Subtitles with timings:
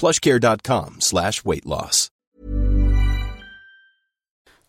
[0.00, 2.08] plushcare.com slash weight loss.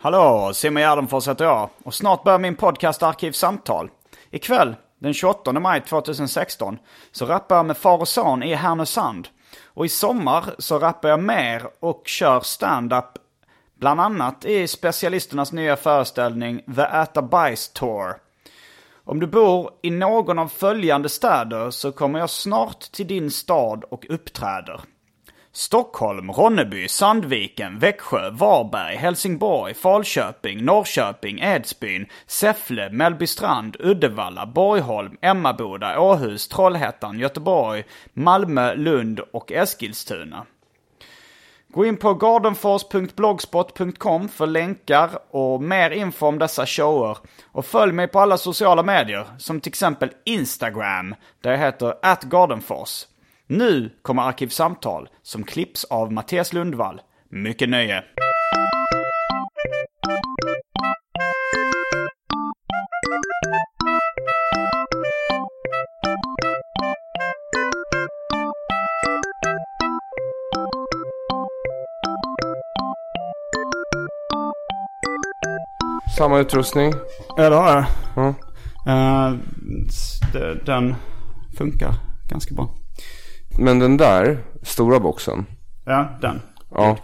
[0.06, 3.90] Hallå, Simon Gärdenfors heter jag och snart börjar min podcast Arkivsamtal.
[4.32, 6.78] Ikväll, den 28 maj 2016,
[7.12, 9.28] så rappar jag med far och son i Härnösand.
[9.64, 13.06] Och i sommar så rappar jag mer och kör stand-up
[13.80, 18.16] bland annat i specialisternas nya föreställning The Äta Bajs Tour.
[19.04, 23.84] Om du bor i någon av följande städer så kommer jag snart till din stad
[23.84, 24.82] och uppträder.
[25.58, 36.48] Stockholm, Ronneby, Sandviken, Växjö, Varberg, Helsingborg, Falköping, Norrköping, Edsbyn, Säffle, Mellbystrand, Uddevalla, Borgholm, Emmaboda, Åhus,
[36.48, 40.46] Trollhättan, Göteborg, Malmö, Lund och Eskilstuna.
[41.68, 47.18] Gå in på gardenfors.blogspot.com för länkar och mer info om dessa shower.
[47.52, 53.06] Och följ mig på alla sociala medier, som till exempel Instagram, där jag heter atgardenfors.
[53.48, 57.02] Nu kommer Arkivsamtal, som klipps av Mattias Lundvall.
[57.30, 58.04] Mycket nöje!
[76.18, 76.94] Samma utrustning.
[77.38, 77.86] Ja, det har jag.
[78.16, 78.34] Ja.
[79.90, 80.96] S- det- den
[81.58, 81.94] funkar
[82.30, 82.70] ganska bra.
[83.58, 85.46] Men den där stora boxen.
[85.86, 86.42] Ja, den.
[86.72, 86.98] Ja.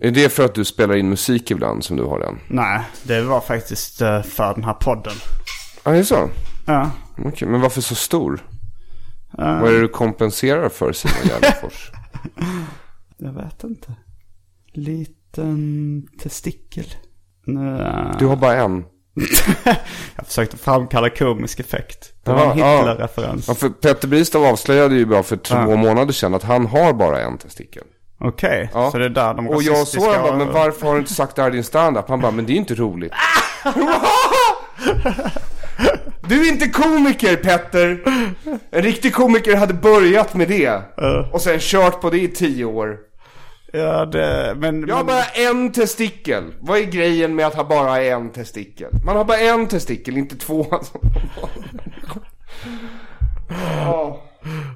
[0.00, 2.38] Är det för att du spelar in musik ibland som du har den?
[2.48, 5.12] Nej, det var faktiskt eh, för den här podden.
[5.84, 6.28] Ja, det är så?
[6.66, 6.90] Ja.
[7.24, 8.40] Okej, men varför så stor?
[9.30, 11.90] Vad är det du kompenserar för Simon Gärdenfors?
[13.16, 13.94] Jag vet inte.
[14.72, 16.86] Liten testikel.
[17.46, 18.84] Nu, eh, Du har bara en.
[20.16, 22.12] Jag försökte framkalla komisk effekt.
[22.24, 22.52] Det var en.
[22.52, 23.48] Hitler-referens.
[23.48, 25.76] Ja, för Petter Bristav avslöjade ju bara för två Ja.
[25.76, 27.82] månader sedan att han har bara en testikel.
[28.20, 28.90] Okej, Ja.
[28.90, 31.14] så det är där de Och jag såg han bara, men varför har du inte
[31.14, 32.08] sagt det här i din standup?
[32.08, 33.12] Han bara, men det är inte roligt.
[36.28, 38.02] Du är inte komiker Petter!
[38.70, 40.82] En riktig komiker hade börjat med det.
[41.32, 42.96] Och sen kört på det i tio år.
[43.72, 44.88] Ja, det, men...
[44.88, 46.44] Jag har men- bara en testikel.
[46.60, 48.90] Vad är grejen med att ha bara en testikel?
[49.04, 50.66] Man har bara en testikel, inte två.
[53.48, 54.22] Ja.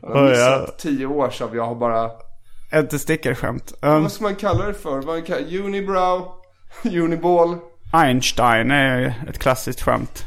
[0.02, 0.58] Jag har Oh, ja.
[0.60, 2.10] missat tio år så jag har bara...
[2.72, 3.72] En testikelskämt.
[3.82, 5.00] Um, Vad ska man kalla det för?
[5.02, 5.36] Vad kan...
[5.36, 6.28] Unibrow?
[6.84, 7.56] Uniball?
[7.92, 10.24] Einstein är ett klassiskt skämt.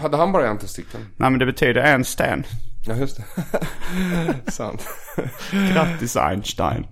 [0.00, 1.00] Hade han bara en testikel?
[1.16, 2.44] Nej men det betyder en sten.
[2.88, 3.24] Ja, just det.
[4.50, 4.88] Sant.
[5.72, 6.86] Grattis Einstein.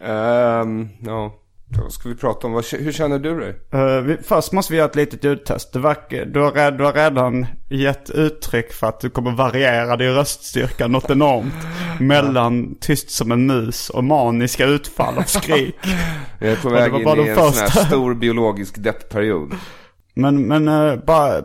[0.00, 1.38] Ehm, ja.
[1.82, 2.52] Vad ska vi prata om?
[2.52, 3.54] Vad, hur känner du dig?
[4.02, 5.72] Vi, först måste vi göra ett litet ljudtest.
[5.72, 10.14] Du, verkar, du, har, du har redan gett uttryck för att du kommer variera din
[10.14, 11.54] röststyrka något enormt.
[12.00, 15.76] Mellan tyst som en mus och maniska utfall av skrik.
[16.38, 17.84] Jag är på väg in i en sån här första.
[17.84, 19.54] stor biologisk depperiod.
[20.14, 21.42] Men, men eh, bara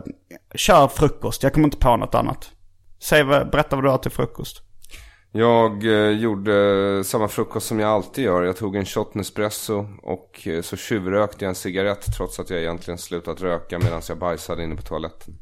[0.54, 1.42] kör frukost.
[1.42, 2.50] Jag kommer inte på något annat.
[3.02, 4.62] Säg, berätta vad du har till frukost.
[5.32, 8.42] Jag eh, gjorde samma frukost som jag alltid gör.
[8.42, 12.60] Jag tog en shot Nespresso och eh, så tjuvrökte jag en cigarett trots att jag
[12.60, 15.34] egentligen slutat röka medan jag bajsade inne på toaletten.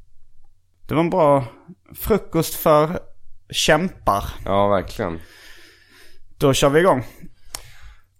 [0.88, 1.44] Det var en bra
[1.94, 2.98] frukost för
[3.50, 4.24] kämpar.
[4.44, 5.20] Ja, verkligen.
[6.38, 7.04] Då kör vi igång.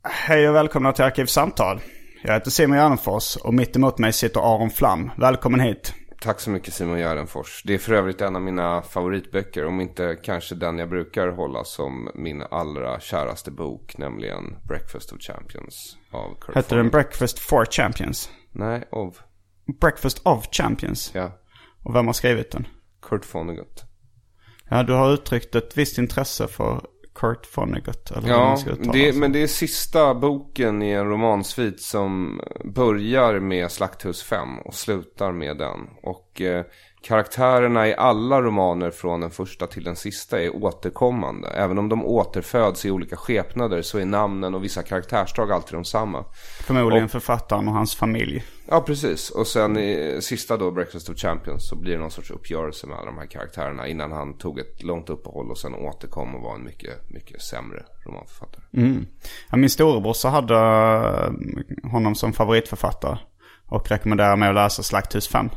[0.03, 1.81] Hej och välkomna till Arkivsamtal.
[2.23, 5.11] Jag heter Simon Gärdenfors och mitt emot mig sitter Aron Flam.
[5.17, 5.95] Välkommen hit.
[6.21, 7.63] Tack så mycket Simon Gärdenfors.
[7.65, 9.67] Det är för övrigt en av mina favoritböcker.
[9.67, 13.99] Om inte kanske den jag brukar hålla som min allra käraste bok.
[13.99, 16.93] Nämligen Breakfast of Champions av Kurt Heter den Vonnegut.
[16.93, 18.31] Breakfast for Champions?
[18.53, 19.21] Nej, of.
[19.81, 21.11] Breakfast of Champions?
[21.15, 21.39] Ja,
[21.83, 22.67] Och vem har skrivit den?
[23.03, 23.85] Kurt Vonnegut.
[24.69, 26.87] Ja, du har uttryckt ett visst intresse för
[27.17, 28.11] Kurt Vonnegut.
[28.11, 28.59] Eller Ja,
[28.93, 34.75] det, men det är sista boken i en romansvit som börjar med Slakthus 5 och
[34.75, 35.79] slutar med den.
[36.03, 36.65] Och eh,
[37.07, 41.49] karaktärerna i alla romaner från den första till den sista är återkommande.
[41.49, 45.85] Även om de återföds i olika skepnader så är namnen och vissa karaktärsdrag alltid de
[45.85, 46.25] samma.
[46.67, 48.45] Förmodligen författaren och hans familj.
[48.69, 49.31] Ja, precis.
[49.31, 52.97] Och sen i sista då, Breakfast of Champions, så blir det någon sorts uppgörelse med
[52.97, 56.55] alla de här karaktärerna innan han tog ett långt uppehåll och sen återkom och var
[56.55, 58.63] en mycket, mycket sämre romanförfattare.
[59.51, 63.19] Ja, min storebrorsa hade eh, honom som favoritförfattare.
[63.69, 65.51] Och rekommenderade mig att läsa Slakthus 5.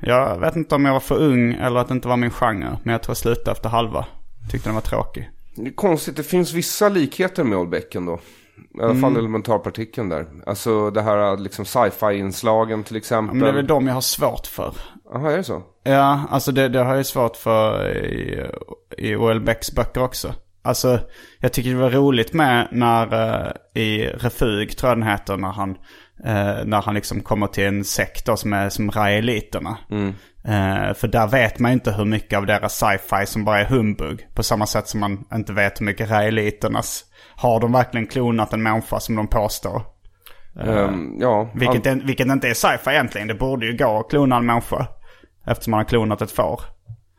[0.00, 2.78] Jag vet inte om jag var för ung eller att det inte var min genre.
[2.82, 4.06] Men jag tror jag slutade efter halva.
[4.50, 5.30] Tyckte den var tråkig.
[5.56, 8.20] Det är konstigt, det finns vissa likheter med Old ändå.
[8.78, 10.26] I alla fall elementarpartikeln där.
[10.46, 13.36] Alltså det här liksom sci-fi-inslagen till exempel.
[13.36, 14.74] Men det är väl de jag har svårt för.
[15.12, 15.62] Jaha, är det så?
[15.84, 18.46] Ja, alltså det, det har jag svårt för i,
[18.98, 19.40] i O.L.
[19.40, 20.34] Becks böcker också.
[20.62, 21.00] Alltså,
[21.38, 25.52] jag tycker det var roligt med när eh, i Refug, tror jag den heter, när
[25.52, 25.76] han,
[26.24, 29.78] eh, när han liksom kommer till en sekt då, som är som raeliterna.
[30.44, 33.64] Eh, för där vet man ju inte hur mycket av deras sci-fi som bara är
[33.64, 34.26] humbug.
[34.34, 37.04] På samma sätt som man inte vet hur mycket raeliternas,
[37.36, 39.82] har de verkligen klonat en människa som de påstår?
[40.60, 41.50] Ehm, ja.
[41.54, 43.28] Vilket, all- vilket inte är sci-fi egentligen.
[43.28, 44.86] Det borde ju gå att klona en människa.
[45.46, 46.60] Eftersom man har klonat ett får.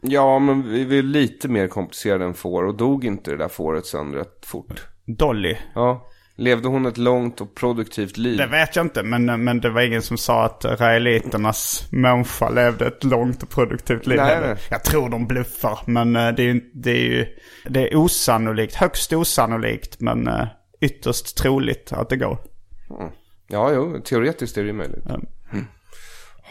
[0.02, 2.64] ja, men vi vi är lite mer komplicerade än får.
[2.64, 4.88] Och dog inte det där fåret sen rätt fort?
[5.06, 5.58] Dolly.
[5.76, 6.08] Ja.
[6.36, 8.38] Levde hon ett långt och produktivt liv?
[8.38, 12.88] Det vet jag inte, men, men det var ingen som sa att raeliternas människa levde
[12.88, 14.18] ett långt och produktivt liv.
[14.18, 14.58] Nej, nej.
[14.70, 17.26] Jag tror de bluffar, men eh, det är ju det är, ju,
[17.66, 20.48] det är osannolikt, högst osannolikt, men eh,
[20.82, 22.38] ytterst troligt att det går.
[23.48, 25.06] Ja, jo, teoretiskt är det ju möjligt.
[25.06, 25.66] Mm.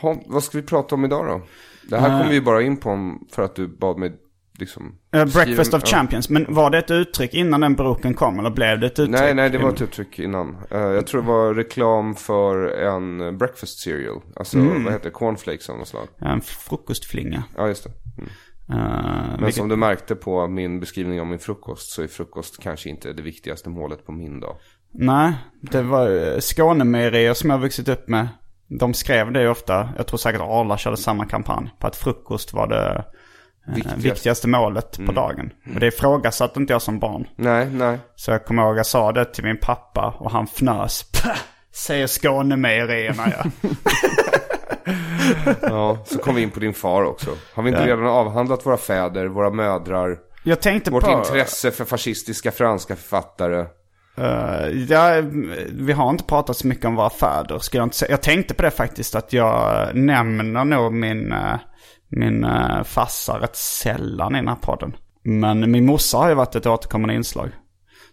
[0.00, 1.42] Ha, vad ska vi prata om idag då?
[1.82, 4.12] Det här kom vi ju bara in på för att du bad mig
[4.60, 4.94] liksom...
[5.12, 5.88] Skriva- Breakfast of ja.
[5.96, 9.20] Champions, men var det ett uttryck innan den boken kom, eller blev det ett uttryck?
[9.20, 10.56] Nej, nej, det var ett uttryck innan.
[10.70, 14.20] Eh, jag tror det var reklam för en breakfast cereal.
[14.36, 14.84] Alltså, Mm.
[14.84, 15.10] vad heter det?
[15.10, 16.08] Cornflakes av något slag.
[16.18, 17.42] En frukostflinga.
[17.56, 17.90] Ja, just det.
[18.18, 18.30] Mm.
[18.72, 18.76] Eh,
[19.30, 22.88] Men vilket- som du märkte på min beskrivning av min frukost så är frukost kanske
[22.88, 24.56] inte det viktigaste målet på min dag.
[24.92, 28.28] Nej, det var Skånemejerier som jag vuxit upp med.
[28.80, 32.66] De skrev det ofta, jag tror säkert Arla körde samma kampanj, på att frukost var
[32.68, 33.04] det
[33.66, 34.04] Viktigast.
[34.04, 35.52] viktigaste målet på dagen.
[35.74, 37.26] Och det ifrågasatte inte jag som barn.
[37.36, 37.98] Nej, nej.
[38.16, 41.04] Så jag kommer ihåg jag sa det till min pappa och han fnös.
[41.12, 41.36] Pah,
[41.74, 43.70] säger Skånemejerierna ja.
[45.62, 47.30] Ja, så kom vi in på din far också.
[47.54, 51.10] Har vi inte redan avhandlat våra fäder, våra mödrar, Jag tänkte vårt på...
[51.10, 53.66] intresse för fascistiska franska författare?
[54.16, 55.22] Eh, ja,
[55.72, 57.58] vi har inte pratat så mycket om våra fäder.
[57.58, 58.10] Ska jag, inte säga.
[58.10, 61.54] jag tänkte på det faktiskt att jag nämner nog min, uh,
[62.10, 64.96] min uh, farsa rätt sällan i den här podden.
[65.22, 67.50] Men min morsa har ju varit ett återkommande inslag.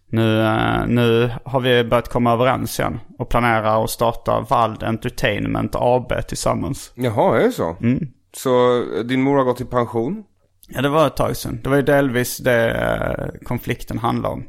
[0.09, 5.75] Nu, eh, nu har vi börjat komma överens igen och planerar att starta Vald Entertainment
[5.75, 6.91] AB tillsammans.
[6.95, 7.75] Jaha, är det så?
[7.81, 8.07] Mm.
[8.37, 10.23] Så eh, din mor har gått i pension?
[10.67, 11.59] Ja, det var ett tag sedan.
[11.63, 14.43] Det var ju delvis det eh, konflikten handlade om.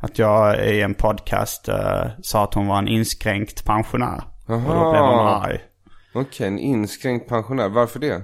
[0.00, 4.22] Att jag i en podcast eh, sa att hon var en inskränkt pensionär.
[4.46, 5.60] Och då blev hon arg.
[6.14, 7.68] Okej, en inskränkt pensionär.
[7.68, 8.22] Varför det?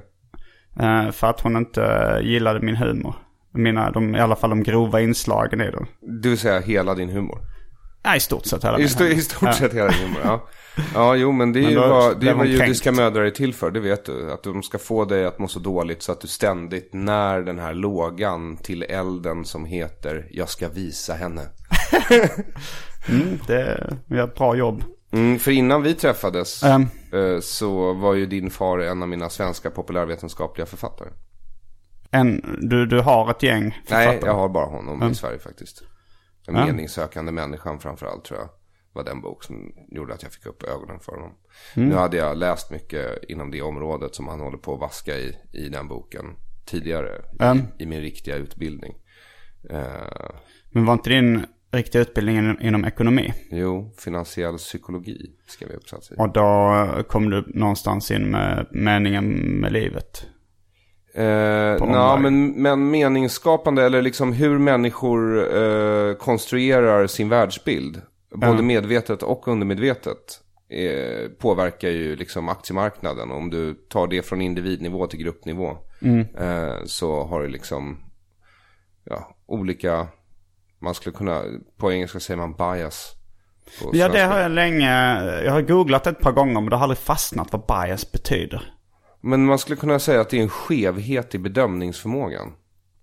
[0.81, 3.15] Eh, för att hon inte gillade min humor.
[3.53, 5.87] Mina, de, i alla fall de grova inslagen i den.
[6.23, 7.38] Det vill säga hela din humor.
[8.03, 9.12] Ja, i stort sett hela I, humor.
[9.12, 10.49] I stort sett hela din humor, ja.
[10.94, 13.55] Ja, jo, men det är Men ju vad, det är vad judiska mödrar är till
[13.55, 14.32] för, det vet du.
[14.32, 17.58] Att de ska få dig att må så dåligt så att du ständigt när den
[17.58, 21.43] här lågan till elden som heter Jag ska visa henne.
[23.08, 24.82] Mm, det vi gör ett bra jobb.
[25.15, 26.83] Mm, för innan vi träffades Ehm.
[27.13, 31.09] eh, så var ju din far en av mina svenska populärvetenskapliga författare.
[32.11, 34.06] En, du, du har ett gäng författare.
[34.06, 35.83] Nej, jag har bara honom i Sverige faktiskt.
[36.47, 36.67] Den Ja.
[36.67, 38.49] meningssökande människan framförallt tror jag.
[38.93, 41.31] Var den bok som gjorde att jag fick upp ögonen för honom.
[41.77, 41.89] Mm.
[41.89, 45.37] Nu hade jag läst mycket inom det området som han håller på att vaska i,
[45.53, 46.25] i den boken.
[46.67, 47.59] Tidigare Mm.
[47.59, 48.94] i, i min riktiga utbildning.
[49.71, 50.31] Eh,
[50.71, 53.32] Men var inte din riktiga utbildning inom, ekonomi?
[53.50, 56.14] jo, finansiell psykologi skrev jag uppsats i.
[56.19, 59.24] Och då kom du någonstans in med meningen
[59.60, 60.26] med livet.
[61.14, 68.02] Eh, na, men, men meningsskapande eller liksom hur människor eh, konstruerar sin världsbild.
[68.34, 70.40] Både medvetet och undermedvetet.
[70.69, 73.31] Eh, påverkar ju liksom aktiemarknaden.
[73.31, 75.76] Om du tar det från individnivå till gruppnivå.
[76.38, 77.98] Eh, så har du liksom
[79.04, 80.06] ja, olika,
[80.84, 81.43] man skulle kunna,
[81.76, 83.12] på engelska säger man bias.
[83.93, 84.91] Ja, det har jag länge,
[85.44, 88.72] jag har googlat ett par gånger men det har aldrig fastnat vad bias betyder.
[89.20, 92.53] Men man skulle kunna säga att det är en skevhet i bedömningsförmågan.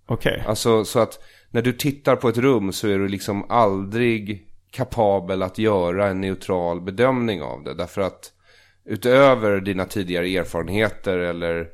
[0.06, 0.44] Okej.
[0.46, 1.18] Alltså så att
[1.50, 6.20] när du tittar på ett rum så är du liksom aldrig kapabel att göra en
[6.20, 7.74] neutral bedömning av det.
[7.74, 8.32] Därför att
[8.84, 11.66] utöver dina tidigare erfarenheter eller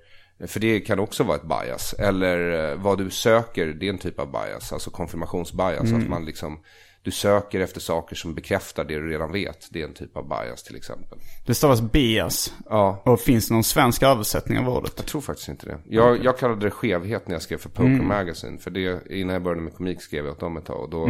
[0.47, 1.93] för det kan också vara ett bias.
[1.99, 4.73] Eller eh, vad du söker, det är en typ av bias.
[4.73, 5.93] Alltså konfirmationsbias.
[5.93, 6.61] Att man liksom,
[7.03, 9.69] du söker efter saker som bekräftar det du redan vet.
[9.71, 11.19] Det är en typ av bias till exempel.
[11.47, 12.55] Det stavas bias.
[12.69, 14.93] Ja, Och finns det någon svensk översättning av ordet?
[14.97, 15.79] jag tror faktiskt inte det.
[15.89, 18.59] Jag, jag kallade det skevhet när jag skrev för Poker Magazine.
[18.59, 20.81] För det, innan jag började med komik skrev jag åt dem ett tag.
[20.81, 21.07] Och då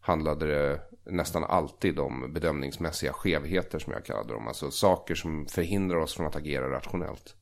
[0.00, 0.80] handlade det
[1.10, 4.48] nästan alltid om bedömningsmässiga skevheter som jag kallade dem.
[4.48, 7.34] Alltså saker som förhindrar oss från att agera rationellt.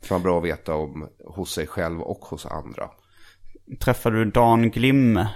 [0.00, 2.90] Som var bra att veta om hos sig själv och hos andra.
[3.80, 5.28] Träffade du Dan Glimme?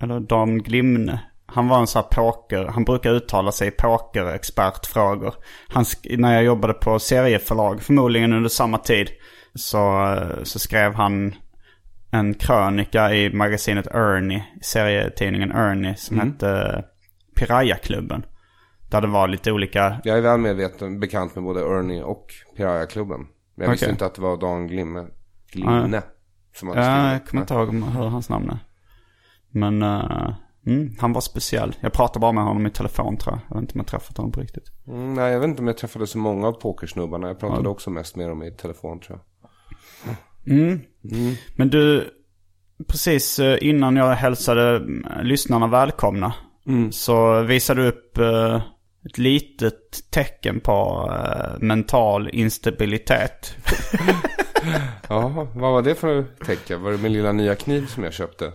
[0.00, 1.20] Eller Dan Glimne?
[1.46, 5.34] Han var en sån här poker, han brukar uttala sig i pokerexpertfrågor.
[5.68, 9.08] Han, när jag jobbade på serieförlag, förmodligen under samma tid,
[9.54, 11.34] så, så skrev han
[12.10, 16.84] en krönika i magasinet Ernie, serietidningen Ernie, som hette
[17.36, 18.26] Piraya-klubben.
[18.90, 23.26] Där det var lite olika, Jag är väl medveten, bekant med både Ernie och Piraya-klubben.
[23.54, 25.06] Men jag visste inte att det var Dan Glimme.
[25.52, 26.02] Glimne.
[26.54, 28.58] Som hade ja, jag kommer inte ihåg hur hans namn är.
[29.50, 30.34] Men eh,
[30.66, 31.76] mm, han var speciell.
[31.80, 33.40] Jag pratade bara med honom i telefon tror jag.
[33.48, 34.72] Jag vet inte om jag träffat honom på riktigt.
[34.86, 37.28] Mm, nej, jag vet inte om jag träffade så många av pokersnubbarna.
[37.28, 40.14] Jag pratade också mest med dem i telefon tror jag.
[41.56, 42.10] Men du,
[42.88, 46.34] precis eh, innan jag hälsade mm, lyssnarna välkomna.
[46.90, 48.62] Så visade du upp eh,
[49.10, 53.56] ett litet tecken på eh, mental instabilitet.
[55.08, 56.82] Jaha, vad var det för tecken?
[56.82, 58.52] Var det min lilla nya kniv som jag köpte?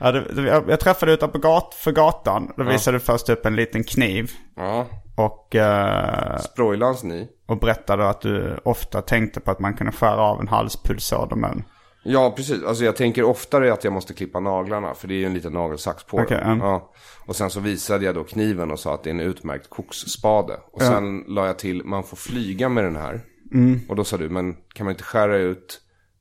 [0.00, 2.52] Ja, det, det, jag, jag träffade utanför gat, för gatan.
[2.56, 4.30] Då visade du först upp en liten kniv.
[4.56, 4.86] Ja,
[5.16, 7.28] Och, eh, Sproilans ni.
[7.46, 11.50] och berättade att du ofta tänkte på att man kunde skära av en halspulsåder med
[11.50, 11.64] den.
[12.04, 12.64] Ja, precis.
[12.64, 14.94] Alltså jag tänker oftare att jag måste klippa naglarna.
[14.94, 16.58] För det är ju en liten nagelsax på Okej, den.
[16.58, 16.66] ja.
[16.66, 16.92] Ja.
[17.26, 20.60] Och sen så visade jag då kniven och sa att det är en utmärkt koksspade.
[20.72, 23.20] Och sen la jag till, man får flyga med den här.
[23.54, 23.80] Mm.
[23.88, 25.80] Och då sa du, men kan man inte skära ut,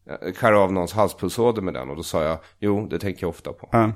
[0.10, 1.90] eh, skära av någons halspulsåder med den?
[1.90, 3.70] Och då sa jag, jo, det tänker jag ofta på.
[3.72, 3.92] Ja.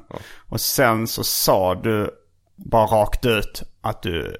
[0.50, 2.10] Och sen så sa du
[2.56, 4.36] bara rakt ut att du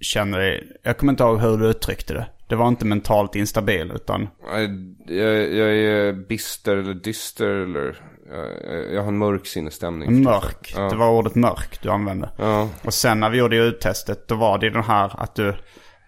[0.00, 2.26] känner dig, jag kommer inte ihåg hur du uttryckte det.
[2.50, 4.28] Det var inte mentalt instabil utan,
[5.06, 7.96] Jag, jag är bister eller dyster eller,
[8.66, 10.22] jag, jag har en mörk sinnesstämning.
[10.22, 10.74] mörk.
[10.90, 12.30] Det var ordet mörk du använde.
[12.38, 12.68] Ja.
[12.82, 15.56] Och sen när vi gjorde ljudtestet då var det den här att du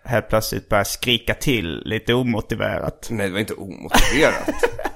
[0.04, 3.08] helt plötsligt började skrika till lite omotiverat.
[3.10, 4.48] Nej, det var inte omotiverat.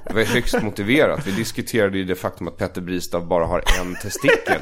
[0.08, 1.26] Det var högst motiverat.
[1.26, 4.60] Vi diskuterade ju det faktum att Petter Bristav bara har en testikel.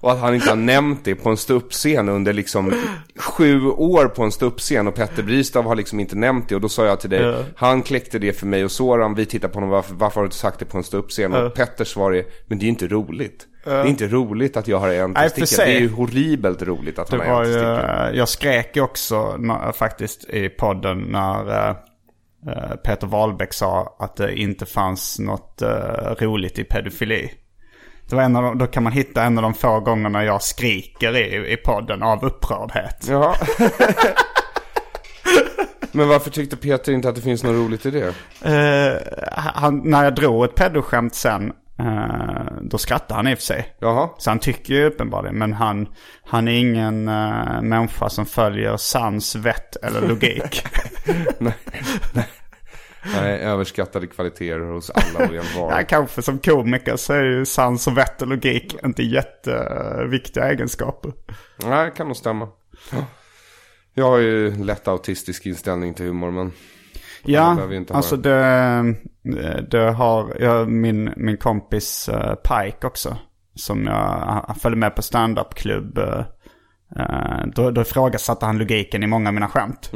[0.00, 2.72] Och att han inte har nämnt det på en ståuppscen under liksom
[3.16, 4.88] sju år på en ståuppscen.
[4.88, 6.54] Och Petter Bristav har liksom inte nämnt det.
[6.54, 9.14] Och då sa jag till dig, han kläckte det för mig och Soran.
[9.14, 11.34] Vi tittar på honom, varför, varför har du inte sagt det på en ståuppscen?
[11.34, 13.46] Och Petters svar är, men det är ju inte roligt.
[13.64, 15.66] Det är inte roligt att jag har en testikel.
[15.66, 18.16] Det är ju horribelt roligt att han har en testikel.
[18.16, 19.38] jag skrek också
[19.74, 21.76] faktiskt i podden när eh,
[22.46, 25.68] eh, Peter Wahlbeck sa att det inte fanns något eh,
[26.18, 27.30] roligt i pedofili.
[28.08, 30.42] Det var en av de, då kan man hitta en av de få gångerna jag
[30.42, 33.06] skriker i, i podden av upprördhet.
[33.08, 33.36] Ja.
[35.92, 38.14] Men varför tyckte Peter inte att det finns något roligt i det?
[38.42, 38.96] Eh,
[39.36, 43.76] han, när jag drog ett pedoskämt sen, eh, då skrattade han i och för sig.
[43.80, 44.08] Jaha.
[44.18, 45.88] Så han tycker ju uppenbarligen, men han,
[46.24, 50.66] han är ingen uh, människa som följer sans, vett eller logik.
[51.38, 51.54] Nej,
[53.16, 55.82] överskattade kvaliteter hos alla och Ja, envar.
[55.82, 61.12] kanske som komiker så är ju sans och vett och logik inte jätteviktiga egenskaper.
[61.64, 62.48] Nej, kan nog stämma.
[63.94, 66.52] Jag har ju lätt autistisk inställning till humor, men...
[67.24, 67.58] Ja,
[67.90, 68.94] alltså det,
[69.70, 73.16] det har jag, min, min kompis uh, Pike också.
[73.54, 75.98] Som jag, följde med på standup-klubb.
[75.98, 76.24] Uh,
[76.96, 79.90] uh, då, då ifrågasatte han logiken i många av mina skämt.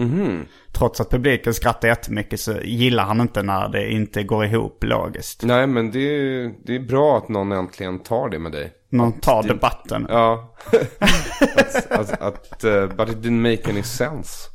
[0.73, 5.43] Trots att publiken skrattar jättemycket så gillar han inte när det inte går ihop logiskt.
[5.45, 8.73] Nej, men det är, det är bra att någon äntligen tar det med dig.
[8.91, 10.07] Någon tar debatten.
[10.09, 10.55] Ja.
[11.57, 14.49] att, att, att, eh, but it didn't make any sense.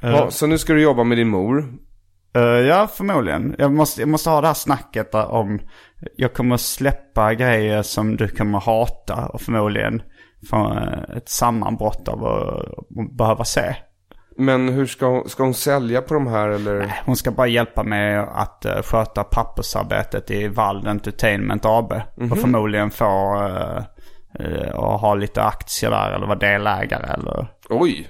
[0.00, 1.64] Ja, så nu ska du jobba med din mor.
[2.36, 3.54] Eh, ja, förmodligen.
[3.58, 5.60] Jag måste, jag måste ha det här snacket om...
[6.16, 10.06] Jag kommer släppa grejer som du kommer hata och förmodligen eh,
[11.16, 13.76] ett sammanbrott av att behöva se.
[14.38, 16.94] Men hur ska hon, ska hon sälja på de här eller?
[17.06, 21.92] Hon ska bara hjälpa mig att uh, sköta pappersarbetet i Vald Entertainment AB.
[22.30, 23.82] Och förmodligen få uh,
[24.46, 28.08] uh, och ha lite aktier där eller vara delägare eller Oj,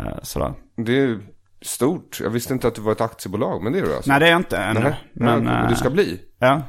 [0.00, 0.52] uh, sådär.
[0.76, 1.18] det är
[1.62, 2.20] stort.
[2.22, 4.10] Jag visste inte att det var ett aktiebolag, men det är du alltså?
[4.10, 4.80] Nej, det är jag inte ännu.
[4.80, 6.20] Nej, Men, men, men du ska bli?
[6.38, 6.62] Ja.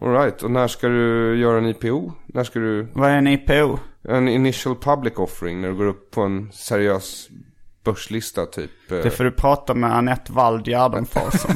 [0.00, 2.12] Alright, och när ska du göra en IPO?
[2.26, 2.88] När ska du...
[2.94, 3.78] Vad är en IPO?
[4.08, 7.28] En initial public offering, när du går upp på en seriös
[7.84, 8.70] börslista typ.
[8.92, 11.54] eh, Det får du prata med Anette Wald Gärdenfors om.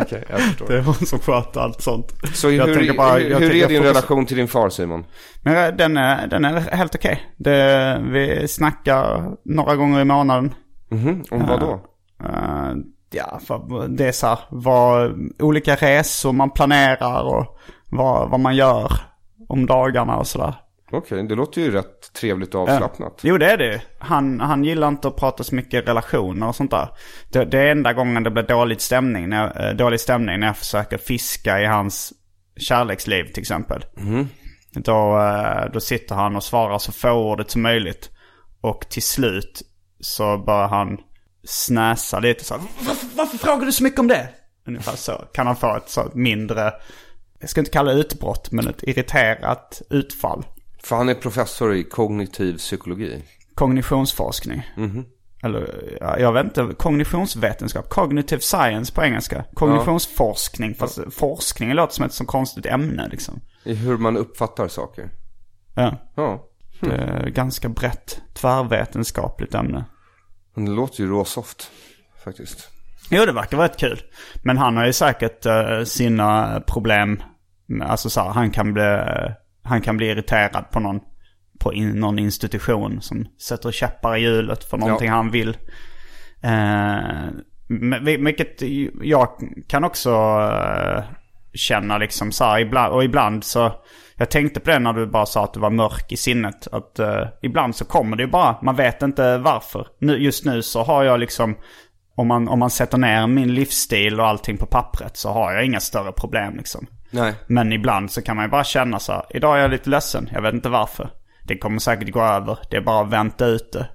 [0.00, 0.66] Okej, jag förstår.
[0.68, 2.12] Det är hon som sköter allt sånt.
[2.34, 5.04] Så Jag hur, bara- hur, hur är din relation till din far Simon?
[5.42, 7.32] Men eh, den är, den är helt okej.
[7.36, 10.54] Det Vi snackar några gånger i månaden.
[10.90, 11.80] Mhm, om vad då?
[12.24, 12.72] Eh,
[13.10, 17.58] ja, för det är så här, vad, olika resor man planerar och
[17.90, 18.92] vad, vad man gör
[19.48, 20.54] om dagarna och sådär.
[20.92, 23.20] Okej, det låter ju rätt trevligt och avslappnat.
[23.22, 26.70] Jo, det är det han, han gillar inte att prata så mycket relationer och sånt
[26.70, 26.88] där.
[27.32, 30.56] Det, det är enda gången det blir dålig stämning, när, eh, dålig stämning när jag
[30.56, 32.12] försöker fiska i hans
[32.56, 33.84] kärleksliv till exempel.
[34.74, 38.10] Då, eh, då sitter han och svarar så fåordigt som möjligt.
[38.60, 39.62] Och till slut
[40.00, 40.98] så börjar han
[41.44, 44.28] snäsa lite så här, varför, varför frågar du så mycket om det?
[44.66, 45.12] Ungefär så.
[45.12, 46.72] Kan han få ett så mindre,
[47.40, 50.44] jag ska inte kalla det utbrott, men ett irriterat utfall.
[50.84, 53.22] För han är professor i kognitiv psykologi.
[53.54, 54.62] Kognitionsforskning.
[55.44, 57.88] Eller, ja, jag vet inte, kognitionsvetenskap.
[57.88, 59.44] Cognitive science på engelska.
[59.54, 60.74] Kognitionsforskning.
[60.74, 63.40] Fast forskning låter som ett så konstigt ämne liksom.
[63.64, 65.10] I hur man uppfattar saker.
[65.74, 66.44] Ja, Ja,
[66.80, 68.20] det är ganska brett.
[68.34, 69.84] Tvärvetenskapligt ämne.
[70.54, 71.70] men det låter ju råsoft
[72.24, 72.68] faktiskt.
[73.10, 74.02] Jo, det verkar vara rätt kul.
[74.42, 77.22] Men han har ju säkert eh, sina problem.
[77.82, 79.32] Alltså så här, han kan bli, eh,
[79.72, 81.00] han kan bli irriterad på någon,
[81.60, 85.14] på in, någon institution som sätter käppar i hjulet för någonting Ja.
[85.14, 85.56] han vill.
[86.42, 87.28] Eh,
[88.18, 88.62] vilket
[89.02, 89.28] jag
[89.68, 90.10] kan också
[90.52, 91.02] eh,
[91.54, 92.92] känna liksom så här ibland.
[92.92, 93.72] Och ibland så,
[94.16, 96.68] jag tänkte på det när du bara sa att du var mörk i sinnet.
[96.72, 99.86] Att eh, ibland så kommer det ju bara, man vet inte varför.
[99.98, 101.56] Nu, just nu så har jag liksom,
[102.16, 105.64] om man, om man sätter ner min livsstil och allting på pappret så har jag
[105.64, 106.86] inga större problem liksom.
[107.12, 107.34] Nej.
[107.46, 110.28] Men ibland så kan man ju bara känna så här, idag är jag lite ledsen,
[110.32, 111.10] jag vet inte varför.
[111.46, 113.88] Det kommer säkert gå över, det är bara att vänta ut det.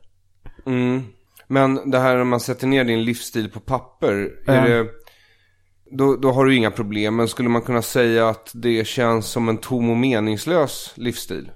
[1.48, 4.30] Men det här när man sätter ner din livsstil på papper.
[4.48, 4.88] Är det,
[5.91, 7.15] då, då har du inga problem.
[7.15, 11.52] Men skulle man kunna säga att det känns som en tom och meningslös livsstil?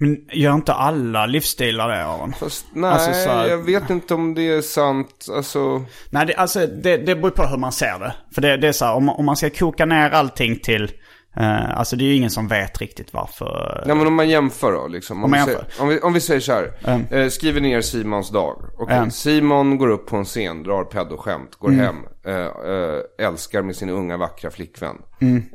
[0.00, 2.32] Men gör inte alla livsstilar det Aron?
[2.32, 5.26] Fast nej, Alltså, så här- jag vet inte om det är sant.
[5.36, 8.14] Alltså, Nej, det, alltså det, det beror på hur man ser det.
[8.34, 10.92] För det, det är så här, om, man- om man ska koka ner allting till...
[11.36, 13.82] Eh, alltså det är ju ingen som vet riktigt varför.
[13.86, 15.16] nej men om man jämför då liksom.
[15.18, 15.70] Om, Om man vi, jämför.
[15.70, 16.72] Säger, om, vi, om vi säger så här.
[16.86, 17.04] Mm.
[17.10, 18.62] Eh, skriver ner Simons dag.
[18.78, 19.10] Okej, Mm.
[19.10, 21.96] Simon går upp på en scen, drar pedoskämt, går hem.
[22.26, 24.96] Eh, eh, älskar med sin unga vackra flickvän.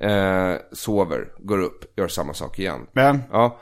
[0.02, 2.80] Eh, sover, går upp, gör samma sak igen.
[3.32, 3.60] Ja.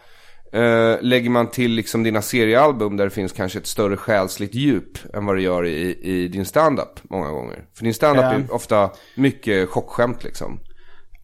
[0.54, 4.98] Eh, lägger man till liksom dina seriealbum där det finns kanske ett större själsligt djup
[5.14, 7.60] än vad det gör i, i din standup många gånger.
[7.78, 8.32] För din standup Ja.
[8.34, 10.60] är ofta mycket chockskämt liksom.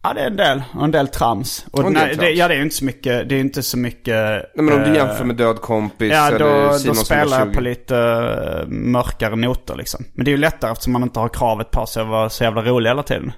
[0.02, 0.62] ja, det är en del.
[0.74, 1.66] Och en del trams.
[1.70, 2.38] Och, del nej, Det, trams.
[2.38, 3.28] ja, det är ju inte så mycket.
[3.28, 4.14] Det är inte så mycket...
[4.54, 7.38] Nej men om du eh, jämför med Död kompis Ja, eller då, Simon då spelar
[7.38, 7.54] jag 20.
[7.54, 10.04] på lite eh, mörkare noter liksom.
[10.14, 12.44] Men det är ju lättare eftersom man inte har kravet på sig att vara så
[12.44, 13.32] jävla rolig hela tiden.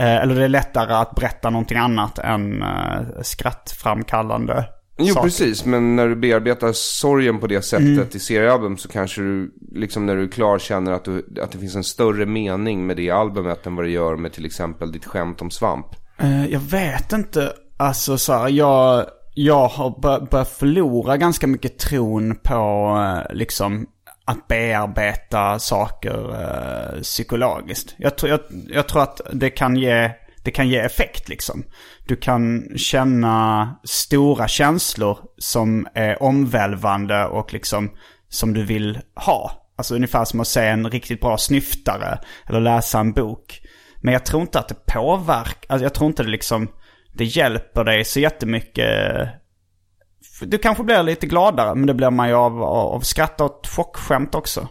[0.00, 4.64] Eh, eller det är lättare att berätta någonting annat än uh, skrattframkallande
[5.06, 5.26] Jo saker.
[5.26, 8.08] precis, men när du bearbetar sorgen på det sättet Mm.
[8.12, 11.58] i seriealbum så kanske du, liksom när du är klar känner att, du, att det
[11.58, 15.04] finns en större mening med det albumet än vad det gör med till exempel ditt
[15.04, 15.86] skämt om svamp.
[16.18, 17.52] Eh, jag vet inte.
[17.76, 22.54] Alltså så här, jag, jag har bör, börjat förlora ganska mycket tron på
[23.28, 23.86] eh, liksom
[24.24, 27.94] att bearbeta saker eh, psykologiskt.
[27.98, 30.10] Jag, jag, jag tror att det kan ge
[30.44, 31.64] det kan ge effekt liksom.
[32.06, 37.90] Du kan känna stora känslor som är omvälvande och liksom
[38.28, 39.72] som du vill ha.
[39.76, 43.60] Alltså ungefär som att se en riktigt bra snyftare eller läsa en bok.
[44.02, 46.68] Men jag tror inte att det påverkar, alltså jag tror inte det liksom,
[47.14, 48.88] det hjälper dig så jättemycket.
[50.42, 53.60] Du kanske blir lite gladare, men det blir man ju av, av, av skratt och
[53.76, 54.68] chockskämt också.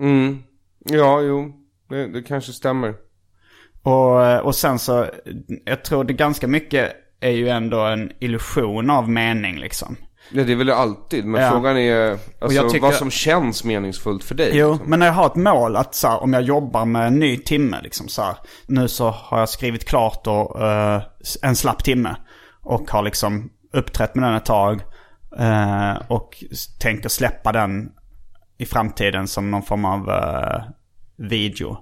[0.00, 0.42] Mm.
[0.78, 1.52] Ja, jo.
[1.88, 2.94] Det, det kanske stämmer.
[3.88, 5.06] Och, och sen så,
[5.64, 9.96] jag tror det ganska mycket är ju ändå en illusion av mening liksom.
[10.32, 11.24] Ja, det är väl alltid.
[11.24, 11.50] Men Ja.
[11.50, 14.50] frågan är alltså, jag tycker- vad som känns meningsfullt för dig.
[14.54, 14.90] Jo, liksom.
[14.90, 17.36] men när jag har ett mål att så här, om jag jobbar med en ny
[17.36, 21.02] timme liksom så här, Nu så har jag skrivit klart och, eh,
[21.42, 22.16] en slapp timme.
[22.62, 24.80] Och har liksom uppträtt med den ett tag.
[25.38, 26.44] eh, och
[26.80, 27.88] tänker släppa den
[28.58, 30.62] i framtiden som någon form av eh,
[31.28, 31.76] video.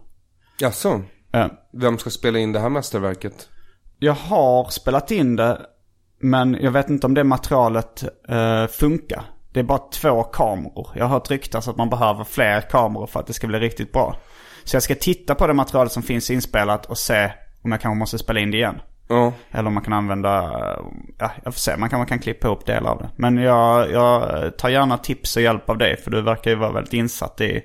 [0.61, 1.03] Jaså?
[1.33, 3.49] Eh, Vem ska spela in det här mästerverket?
[3.99, 5.61] jag har spelat in det,
[6.21, 9.23] men jag vet inte om det materialet eh, funkar.
[9.53, 10.89] Det är bara två kameror.
[10.95, 13.93] Jag har hört ryktas att man behöver fler kameror för att det ska bli riktigt
[13.93, 14.17] bra.
[14.65, 17.31] Så jag ska titta på det materialet som finns inspelat och se
[17.63, 18.81] om jag kanske måste spela in det igen.
[19.09, 19.33] Ja.
[19.51, 20.31] Eller om man kan använda,
[21.19, 23.09] ja jag får se, man kan, man kan klippa ihop delar av det.
[23.17, 26.73] Men jag, jag tar gärna tips och hjälp av dig för du verkar ju vara
[26.73, 27.63] väldigt insatt i,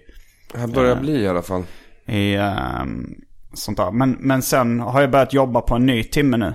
[0.56, 1.64] Här börjar bli i alla fall.
[2.06, 3.16] i ehm,
[3.54, 3.92] sånt där.
[3.92, 6.54] Men, men sen har jag börjat jobba på en ny timme nu.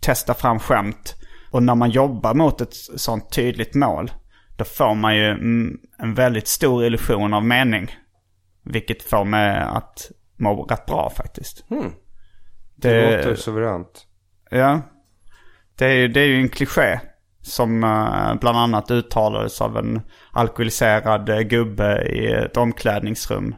[0.00, 1.14] Testa fram skämt.
[1.50, 4.10] Och när man jobbar mot ett sånt tydligt mål,
[4.56, 7.96] då får man ju mm, en väldigt stor illusion av mening.
[8.64, 11.64] Vilket får mig att må rätt bra faktiskt.
[12.76, 14.06] Det låter suveränt.
[14.50, 14.80] Ja.
[15.78, 17.00] Det är, det är ju en kliché.
[17.40, 20.00] Som eh, bland annat uttalades av en
[20.32, 23.54] alkoholiserad eh, gubbe i ett omklädningsrum.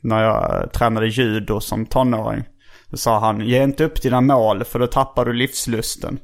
[0.00, 2.44] När jag tränade judo som tonåring.
[2.90, 6.18] Då sa han, ge inte upp dina mål för då tappar du livslusten.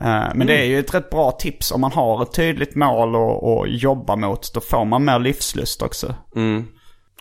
[0.00, 3.14] Eh, men det är ju ett rätt bra tips om man har ett tydligt mål
[3.16, 4.54] att att jobba mot.
[4.54, 6.14] Då får man mer livslust också.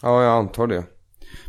[0.01, 0.83] Ja, jag antar det.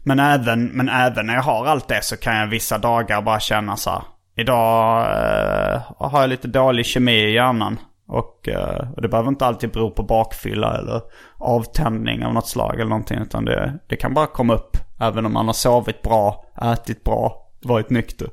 [0.05, 3.41] Men även, men även när jag har allt det så kan jag vissa dagar bara
[3.41, 4.03] känna så här.
[4.37, 7.79] Idag eh, har jag lite dålig kemi i hjärnan.
[8.09, 11.03] Och, eh, och det behöver inte alltid bero på bakfylla eller
[11.39, 13.19] avtändning av något slag eller någonting.
[13.19, 14.77] Utan det, det kan bara komma upp.
[15.01, 18.29] Även om man har sovit bra, ätit bra, varit nykter.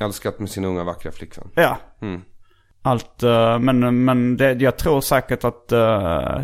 [0.00, 1.50] Älskat med sin unga vackra flickvän.
[1.54, 1.76] Ja.
[2.82, 6.40] Allt, eh, men, men det, jag tror säkert att uh,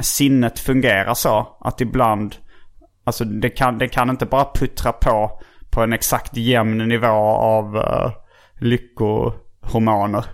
[0.00, 1.56] sinnet fungerar så.
[1.60, 2.36] Att ibland,
[3.04, 7.76] alltså det kan, det kan inte bara puttra på på en exakt jämn nivå av
[7.76, 8.12] uh,
[8.58, 10.24] lyckohormoner.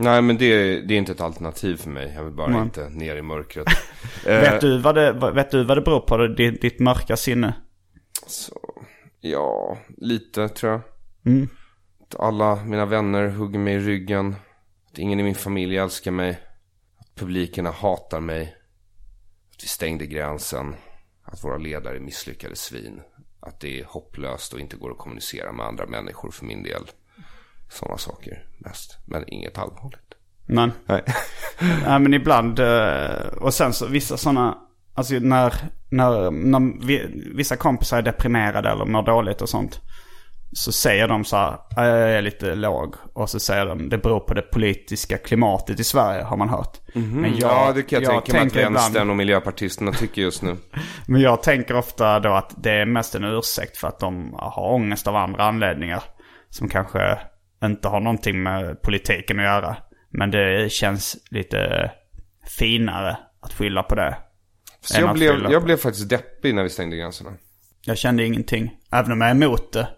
[0.00, 2.12] Nej, men det, det är inte ett alternativ för mig.
[2.16, 2.62] Jag vill bara Nej.
[2.62, 3.66] inte ner i mörkret.
[4.24, 7.54] Vet, du vad det, vet du vad det beror på, ditt, ditt mörka sinne?
[9.20, 10.80] Ja, lite tror jag.
[12.00, 14.34] Att alla mina vänner hugger mig i ryggen.
[14.90, 16.40] Att ingen i min familj älskar mig.
[16.98, 18.56] Att publikerna hatar mig.
[19.54, 20.74] Att vi stängde gränsen.
[21.22, 23.00] Att våra ledare misslyckade svin.
[23.40, 26.82] Att det är hopplöst och inte går att kommunicera med andra människor för min del.
[27.70, 28.98] Sådana saker mest.
[29.06, 30.14] Men inget allvarligt.
[30.46, 31.02] Men, Nej.
[31.86, 34.58] Nej men ibland, eh, och sen så vissa sådana,
[34.94, 35.54] alltså när,
[35.90, 39.80] när, när vi, vissa kompisar är deprimerade eller mår dåligt och sånt.
[40.52, 42.94] Så säger de så här, "Ja, jag är lite låg.
[43.12, 46.78] Och så säger de, det beror på det politiska klimatet i Sverige har man hört.
[46.94, 50.42] Men jag, ja, det kan jag, tänka mig att vänstern ibland, och miljöpartisterna tycker just
[50.42, 50.56] nu.
[51.06, 54.72] Men jag tänker ofta då att det är mest en ursäkt för att de har
[54.72, 56.02] ångest av andra anledningar.
[56.50, 57.18] Som kanske
[57.64, 59.76] inte har någonting med politiken att göra.
[60.10, 61.90] Men det känns lite
[62.58, 64.16] finare att skylla på det.
[64.80, 67.30] Så jag blev, jag blev faktiskt deppig när vi stängde gränserna.
[67.84, 68.76] Jag kände ingenting.
[68.92, 69.88] Även om jag är emot det.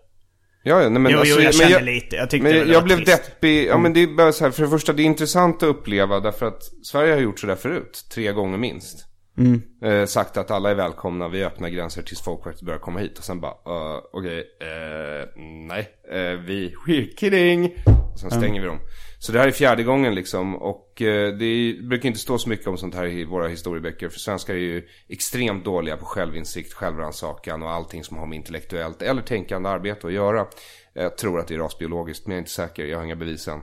[0.65, 2.17] Ja, ja, nej, men Jo, alltså, jo, jag kände lite.
[2.17, 3.09] Jag tyckte men det jag, var jag blev trist.
[3.09, 3.21] Mm.
[3.25, 3.67] deppig.
[3.67, 6.21] Ja, men det är bara så här, för det första, det är intressant att uppleva
[6.21, 8.07] därför att Sverige har gjort sådär förut.
[8.15, 9.07] Tre gånger minst.
[9.39, 9.63] Mm.
[9.83, 13.19] Eh, sagt att alla är välkomna, vi öppnar gränser tills folk faktiskt börjar komma hit.
[13.19, 15.29] Och sen bara, uh, okej, eh,
[15.69, 17.75] nej, uh, vi, we're kidding.
[18.13, 18.79] Och sen stänger vi dem.
[19.19, 20.57] Så det här är fjärde gången liksom.
[20.57, 24.09] Och eh, det brukar inte stå så mycket om sånt här i våra historieböcker.
[24.09, 29.03] För svenskar är ju extremt dåliga på självinsikt, självrannsakan och allting som har med intellektuellt
[29.03, 30.47] eller tänkande arbete att göra.
[30.93, 32.85] Jag tror att det är rasbiologiskt, men jag är inte säker.
[32.85, 33.61] Jag har inga bevis än.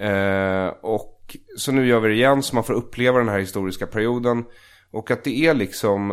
[0.00, 3.86] Eh, och så nu gör vi det igen, så man får uppleva den här historiska
[3.86, 4.44] perioden.
[4.90, 6.10] Och att det är liksom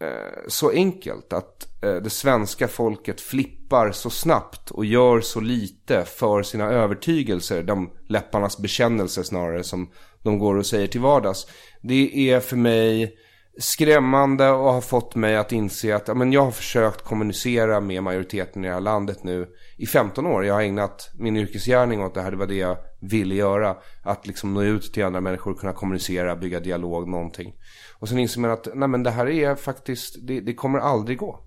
[0.00, 6.04] eh, så enkelt att eh, det svenska folket flippar så snabbt och gör så lite
[6.04, 7.62] för sina övertygelser.
[7.62, 9.90] De läpparnas bekännelser snarare som
[10.22, 11.46] de går och säger till vardags.
[11.82, 13.16] Det är för mig
[13.58, 18.02] skrämmande och har fått mig att inse att ja, men jag har försökt kommunicera med
[18.02, 20.44] majoriteten i det här landet nu i 15 år.
[20.44, 22.30] Jag har ägnat min yrkesgärning åt det här.
[22.30, 23.76] Det var det jag ville göra.
[24.02, 27.54] Att liksom nå ut till andra människor, kunna kommunicera, bygga dialog, någonting.
[28.02, 31.18] Och sen inser man att nej, men det här är faktiskt, det, det kommer aldrig
[31.18, 31.38] gå.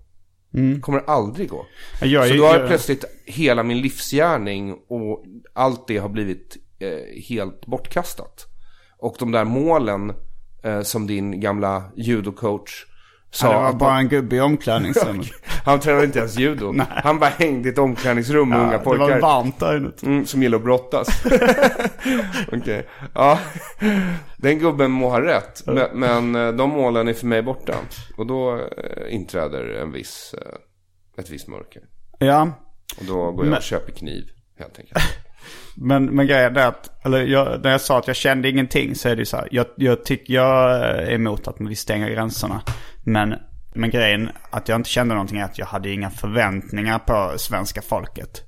[0.50, 1.66] Det kommer aldrig gå.
[2.02, 7.22] Jag Så då har jag- plötsligt hela min livsgärning och allt det har blivit eh,
[7.28, 8.46] helt bortkastat.
[8.98, 10.12] Och de där målen
[10.62, 12.84] eh, som din gamla judocoach
[13.36, 13.52] sa.
[13.52, 15.26] Ja, det var bara en gubbe i omklädningsrummet.
[15.64, 16.74] han tränade inte ens judo.
[16.88, 19.08] han bara hängde i ett omklädningsrum med unga Ja, det pojkar.
[19.10, 19.90] var varmt där inne.
[20.02, 21.08] Mm, som gillar att brottas.
[22.52, 22.86] Okej.
[23.14, 23.38] Ja.
[24.36, 25.62] Den gubben må ha rätt.
[25.66, 27.74] Men, men eh, de målen är för mig borta.
[28.16, 31.82] Och då eh, inträder en viss, eh, ett visst mörker.
[32.18, 32.48] Ja,
[32.98, 34.24] Och då går jag och köper kniv.
[34.58, 34.98] Helt enkelt.
[35.78, 39.08] Men, men grejen är att, eller jag, när jag sa att jag kände ingenting så
[39.08, 39.48] är det ju så här.
[39.50, 42.62] Jag, jag tycker jag är emot att vi stänger gränserna.
[43.06, 43.34] Men,
[43.74, 47.82] men grejen att jag inte kände någonting är att jag hade inga förväntningar på svenska
[47.82, 48.42] folket.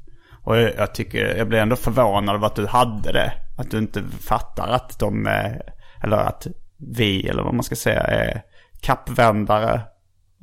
[0.44, 3.32] Och jag, jag tycker, jag blev ändå förvånad över att du hade det.
[3.58, 5.62] Att du inte fattar att de är,
[6.02, 8.42] eller att vi, eller vad man ska säga, är
[8.80, 9.80] kappvändare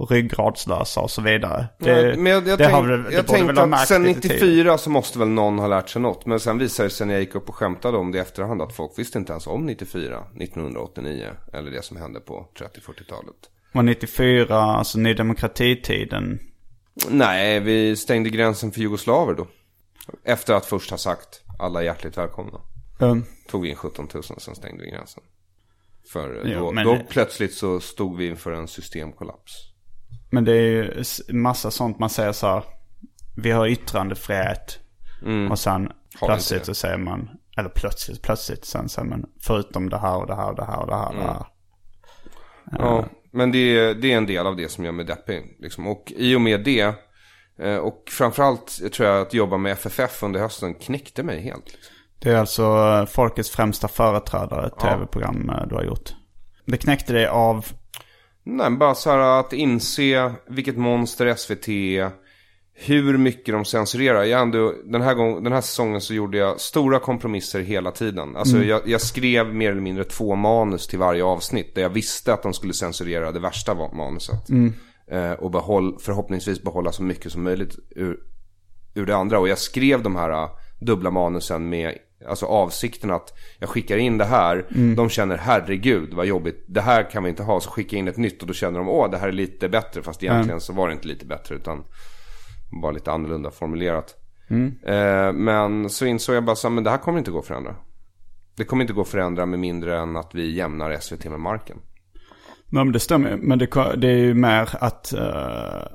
[0.09, 1.67] ryggradslösa och så vidare.
[1.79, 4.21] Det, men jag, jag, det tänk, har väl- det jag väl tänkte att sen lite
[4.21, 4.31] tid.
[4.31, 6.25] 94 så måste väl någon ha lärt sig något.
[6.25, 8.61] Men sen visade det sig när jag gick upp och skämtade om det i efterhand
[8.61, 13.35] att folk visste inte ens om 94, 1989 eller det som hände på 30-40-talet.
[13.75, 16.39] Var 94, alltså Ny Demokrati-tiden.
[17.09, 19.47] Nej, vi stängde gränsen för jugoslaver då.
[20.23, 22.59] Efter att först ha sagt alla är hjärtligt välkomna.
[22.99, 25.23] Um, Tog vi in 17 000 sen stängde vi gränsen.
[26.13, 29.53] För Jo, då, men- då plötsligt så stod vi inför en systemkollaps.
[30.29, 32.63] Men det är ju massa sånt man säger så här.
[33.37, 34.79] Vi har yttrandefrihet.
[35.51, 35.91] Och sen Mm.
[36.19, 40.27] Har plötsligt så säger man, eller plötsligt, plötsligt sen säger man förutom det här och
[40.27, 41.09] det här och det här och det här.
[41.11, 41.23] Mm.
[41.25, 41.45] Det här.
[42.71, 43.05] Ja,
[43.35, 45.57] men det är, det är en del av det som gör mig deppig.
[45.59, 45.87] Liksom.
[45.87, 46.93] Och i och med det,
[47.59, 51.65] eh, och framförallt tror jag att jobba med FFF under hösten knäckte mig helt.
[51.65, 51.95] Liksom.
[52.19, 56.13] Det är alltså eh, folkets främsta företrädare, ett tv-program eh, du har gjort.
[56.65, 57.65] Det knäckte dig av,
[58.47, 62.11] Nej, bara så här att inse vilket monster SVT är.
[62.77, 64.23] Hur mycket de censurerar.
[64.23, 68.35] Jag ändå, den, här gång, den här säsongen så gjorde jag stora kompromisser hela tiden.
[68.35, 71.75] Alltså jag, jag skrev mer eller mindre två manus till varje avsnitt.
[71.75, 74.49] Där jag visste att de skulle censurera det värsta manuset.
[75.11, 78.17] Eh, och behåll, förhoppningsvis behålla så mycket som möjligt ur,
[78.95, 79.39] ur det andra.
[79.39, 81.93] Och jag skrev de här uh, dubbla manusen med
[82.27, 84.65] alltså avsikten att jag skickar in det här.
[84.95, 86.65] De känner herregud vad jobbigt.
[86.67, 87.59] Det här kan vi inte ha.
[87.59, 89.69] Så skickar jag in ett nytt och då känner de åh det här är lite
[89.69, 90.01] bättre.
[90.01, 91.83] Fast egentligen så var det inte lite bättre utan
[92.81, 94.15] bara lite annorlunda formulerat.
[94.85, 97.45] Eh, men så insåg jag bara så här, men det här kommer inte gå att
[97.45, 97.75] förändra.
[98.57, 101.77] Det kommer inte gå att förändra med mindre än att vi jämnar SVT med marken.
[102.69, 105.87] nej men det stämmer Men det, det är ju mer att, eh,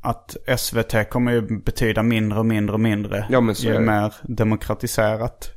[0.00, 3.26] att SVT kommer ju betyda mindre och mindre och mindre.
[3.30, 3.80] Ja, men så är det.
[3.80, 5.50] mer demokratiserat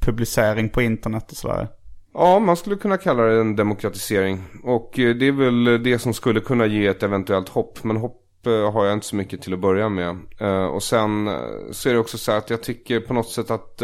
[0.00, 1.68] publicering på internet och sådär.
[2.14, 4.44] Ja, man skulle kunna kalla det en demokratisering.
[4.64, 7.84] Och eh, det är väl det som skulle kunna ge ett eventuellt hopp.
[7.84, 10.16] Men hopp Typ, eh, har jag inte så mycket till att börja med.
[10.40, 11.34] Eh, och sen eh,
[11.70, 13.82] så är det också så här att jag tycker på något sätt att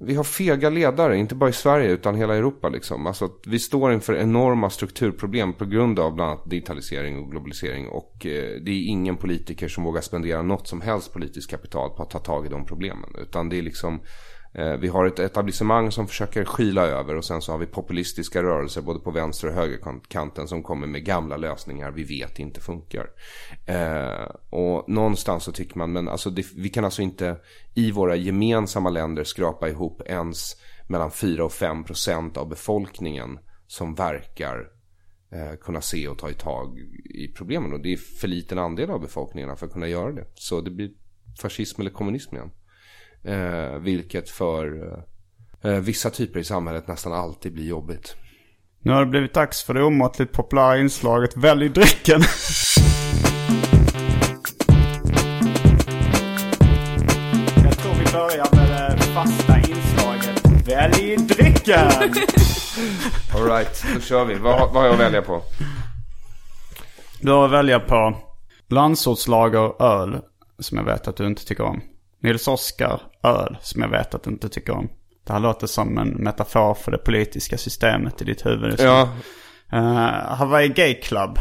[0.00, 3.06] vi har fega ledare, inte bara i Sverige utan hela Europa liksom.
[3.06, 7.88] Alltså att vi står inför enorma strukturproblem på grund av bland annat digitalisering och globalisering.
[7.88, 12.10] Och det är ingen politiker som vågar spendera något som helst politiskt kapital på att
[12.10, 13.10] ta tag i de problemen.
[13.18, 14.00] Utan det är liksom,
[14.54, 18.42] Eh, vi har ett etablissemang som försöker skyla över och sen så har vi populistiska
[18.42, 23.06] rörelser både på vänster och högerkanten som kommer med gamla lösningar vi vet inte funkar.
[23.66, 27.36] Eh, och någonstans så tycker man, men alltså det, vi kan alltså inte
[27.74, 30.56] i våra gemensamma länder skrapa ihop ens
[30.88, 34.68] mellan 4 och 5 procent av befolkningen som verkar
[35.32, 37.72] eh, kunna se och ta i tag i problemen.
[37.72, 40.26] Och det är för liten andel av befolkningarna för att kunna göra det.
[40.34, 40.90] Så det blir
[41.40, 42.50] fascism eller kommunism igen.
[43.24, 44.94] Eh, vilket för
[45.64, 48.16] eh, vissa typer i samhället nästan alltid blir jobbigt.
[48.82, 52.20] Nu har det blivit dags för det omåttligt populära inslaget Välj drycken.
[57.64, 61.90] Jag tror vi börjar med det fasta inslaget Välj drycken.
[63.34, 64.34] Alright, då kör vi.
[64.34, 65.42] Vad, vad har jag att välja på?
[67.20, 68.16] Du har att välja på
[68.68, 70.18] landsortslager öl,
[70.58, 71.80] som jag vet att du inte tycker om.
[72.24, 74.88] Nils Oskar öl, som jag vet att du inte tycker om.
[75.26, 78.80] Det här låter som en metafor för det politiska systemet i ditt huvud.
[78.80, 79.08] Ja,
[79.72, 81.38] Eh, Hawaii Gay Club.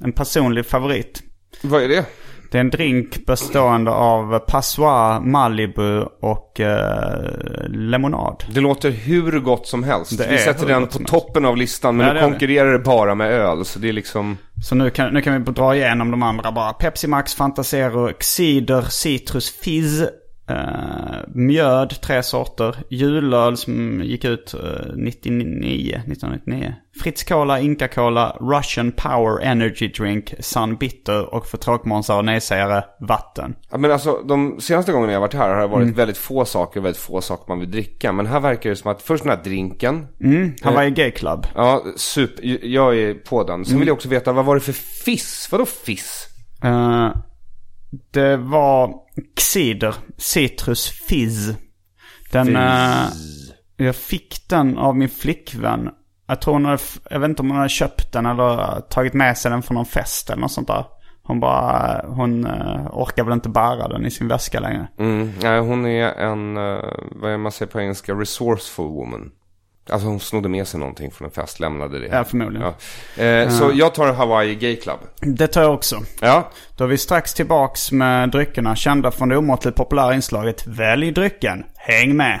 [0.00, 1.22] En personlig favorit.
[1.62, 2.04] vad är det?
[2.50, 8.44] Det är en drink bestående av Passoir, Malibu och eh, lemonad.
[8.50, 10.18] Det låter hur gott som helst.
[10.18, 11.96] Det vi sätter den på toppen av listan.
[11.96, 13.64] Men Ja, nu det konkurrerar det bara med öl.
[13.64, 14.38] Så det är liksom...
[14.68, 16.72] Så nu kan, nu kan vi dra igenom de andra bara.
[16.72, 20.02] Pepsi Max, Fantasero, Cider, Citrus, Fizz,
[20.48, 22.76] eh, mjöd, tre sorter.
[22.90, 24.60] Julöl som gick ut eh,
[24.96, 26.74] 99, 1999.
[27.02, 32.82] Fritz Cola, Inca Cola, Russian Power Energy Drink, Sun Bitter och för tråkmånsar och nejsägare,
[33.00, 33.54] vatten.
[33.70, 36.80] Ja, men alltså de senaste gångerna jag varit här har det varit väldigt få saker
[36.80, 38.12] väldigt få saker man vill dricka.
[38.12, 40.06] Men här verkar det som att först den här drinken.
[40.62, 41.46] Hawaii Gay Club.
[41.54, 42.66] Ja, super.
[42.66, 43.64] Jag är på den.
[43.64, 44.72] Sen vill jag också veta, vad var det för
[45.04, 45.48] fiss?
[45.52, 46.28] Vadå fiss?
[46.64, 47.10] Eh,
[48.10, 49.03] det var
[49.38, 51.54] cider, citrus fizz.
[52.32, 53.06] Den, eh,
[53.76, 55.90] jag fick den av min flickvän.
[56.26, 56.78] Jag tror hon hade,
[57.10, 59.86] jag vet inte om hon hade köpt den eller tagit med sig den från någon
[59.86, 60.84] fest eller något sånt där.
[61.22, 64.88] Hon bara, hon uh, orkar väl inte bära den i sin väska längre.
[64.98, 66.54] Mm, nej, hon är en,
[67.20, 69.30] vad är man säger på engelska, resourceful woman.
[69.90, 72.06] Alltså hon snodde med sig någonting från en fest, lämnade det.
[72.06, 72.72] Ja, förmodligen.
[73.16, 73.22] Ja.
[73.24, 74.98] Eh, Så jag tar Hawaii Gay Club.
[75.20, 75.96] Det tar jag också.
[76.20, 81.10] Ja, Då är vi strax tillbaks med dryckerna kända från det omåttligt populära inslaget Välj
[81.12, 81.64] drycken.
[81.76, 82.40] Häng med!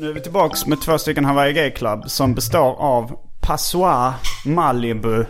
[0.00, 4.14] Nu är vi tillbaks med två stycken Hawaii Gay Club som består av Passoir
[4.46, 5.26] Malibu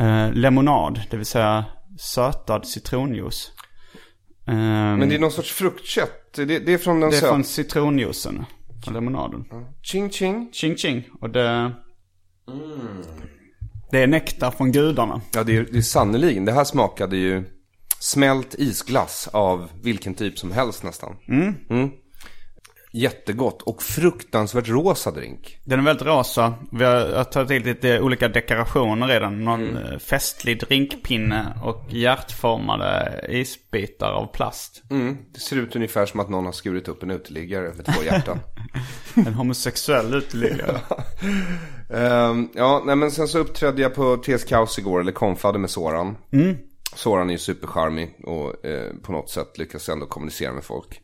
[0.00, 1.00] eh, lemonad.
[1.10, 1.64] Det vill säga
[1.98, 3.52] sötad citronjuice.
[4.46, 6.32] Ehm, Men det är någon sorts fruktkött.
[6.34, 7.28] Det, det är från den det är söt...
[7.28, 8.44] från citronjuicen.
[8.84, 9.44] Från lemonaden.
[9.82, 10.50] Ching ching.
[10.52, 11.08] Ching ching.
[11.20, 11.72] Och det...
[13.90, 15.20] Det är nektar från gudarna.
[15.32, 16.44] Ja, det är, det är sannoliken.
[16.44, 17.44] Det här smakade ju
[18.00, 21.16] smält isglass av vilken typ som helst nästan.
[21.28, 21.90] Mm.
[22.92, 25.58] Jättegott och fruktansvärt rosa drink.
[25.64, 26.54] Den är väldigt rosa.
[26.72, 29.44] Vi har, tagit till lite olika dekorationer redan.
[29.44, 34.82] Någon eh, festlig drinkpinne och hjärtformade isbitar av plast.
[34.90, 35.16] Mm.
[35.34, 38.40] Det ser ut ungefär som att någon har skurit upp en uteliggare med två hjärtan.
[39.26, 40.80] En homosexuell uteliggare.
[41.90, 45.70] Ehm, ja, nej men sen så uppträdde jag på TS Kaos igår, eller konfade med
[45.70, 46.16] Soran.
[46.94, 51.02] Soran är ju supercharmig och eh, på något sätt lyckas ändå kommunicera med folk.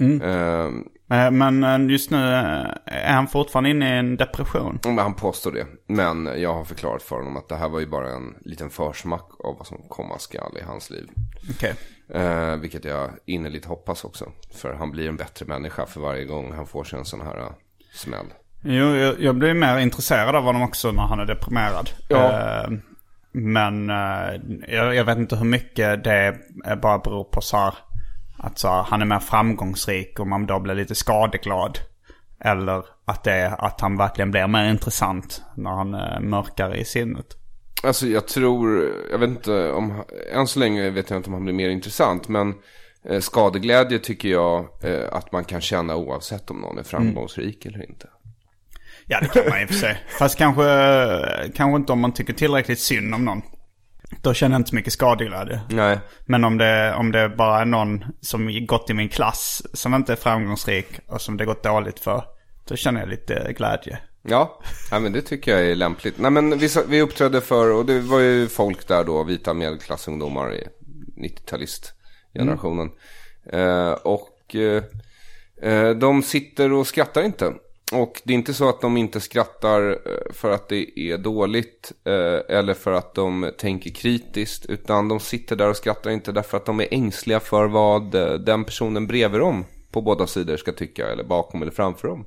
[0.00, 4.78] Ehm, Eh, Men eh, just nu eh, är han fortfarande inne i en depression.
[4.98, 5.66] han påstår det.
[5.86, 9.28] Men jag har förklarat för honom att det här var ju bara en liten försmack
[9.44, 11.08] av vad som komma skall i hans liv.
[11.50, 11.74] Okej.
[12.08, 14.32] Eh, vilket jag innerligt hoppas också.
[14.54, 17.38] För han blir en bättre människa för varje gång han får sig en sån här
[17.38, 17.50] uh,
[17.92, 18.26] smäll.
[18.62, 21.90] Jo, jag, jag blir mer intresserad av honom också när han är deprimerad.
[22.08, 22.68] Ja.
[23.32, 23.88] Men
[24.68, 26.38] jag, jag vet inte hur mycket det
[26.82, 27.74] bara beror på så här,
[28.44, 31.78] att så han är mer framgångsrik och man då blir lite skadeglad.
[32.40, 36.84] Eller att det är att han verkligen blir mer intressant när han är mörkare i
[36.84, 37.26] sinnet.
[37.82, 40.02] Alltså jag tror, jag vet inte om,
[40.32, 42.28] än så länge vet jag inte om han blir mer intressant.
[42.28, 42.54] Men
[43.08, 47.88] eh, skadeglädje tycker jag eh, att man kan känna oavsett om någon är framgångsrik eller
[47.88, 48.08] inte.
[49.06, 50.02] Ja, det kan man och för sig.
[50.18, 50.64] Fast kanske,
[51.54, 53.42] kanske inte om man tycker tillräckligt synd om någon.
[54.24, 55.60] Då känner jag inte så mycket skadeglädje.
[55.68, 55.98] Nej.
[56.26, 60.12] Men om det, om det bara är någon som gått i min klass som inte
[60.12, 62.24] är framgångsrik och som det gått dåligt för.
[62.68, 63.98] Då känner jag lite glädje.
[64.22, 64.60] Ja,
[64.90, 66.18] ja men det tycker jag är lämpligt.
[66.18, 70.54] Nej men vi, vi uppträdde för, och det var ju folk där då, vita medelklassungdomar
[70.54, 70.68] i
[71.16, 72.90] 90-talistgenerationen.
[73.52, 74.82] Eh, och eh,
[75.62, 77.52] eh, de sitter och skrattar inte.
[77.92, 81.92] Och det är inte så att de inte skrattar eh, för att det är dåligt
[82.04, 84.66] eh, eller för att de tänker kritiskt.
[84.66, 88.32] Utan de sitter där och skrattar inte därför att de är ängsliga för vad eh,
[88.32, 91.06] den personen bredvid dem på båda sidor ska tycka.
[91.06, 92.24] Eller bakom eller framför dem.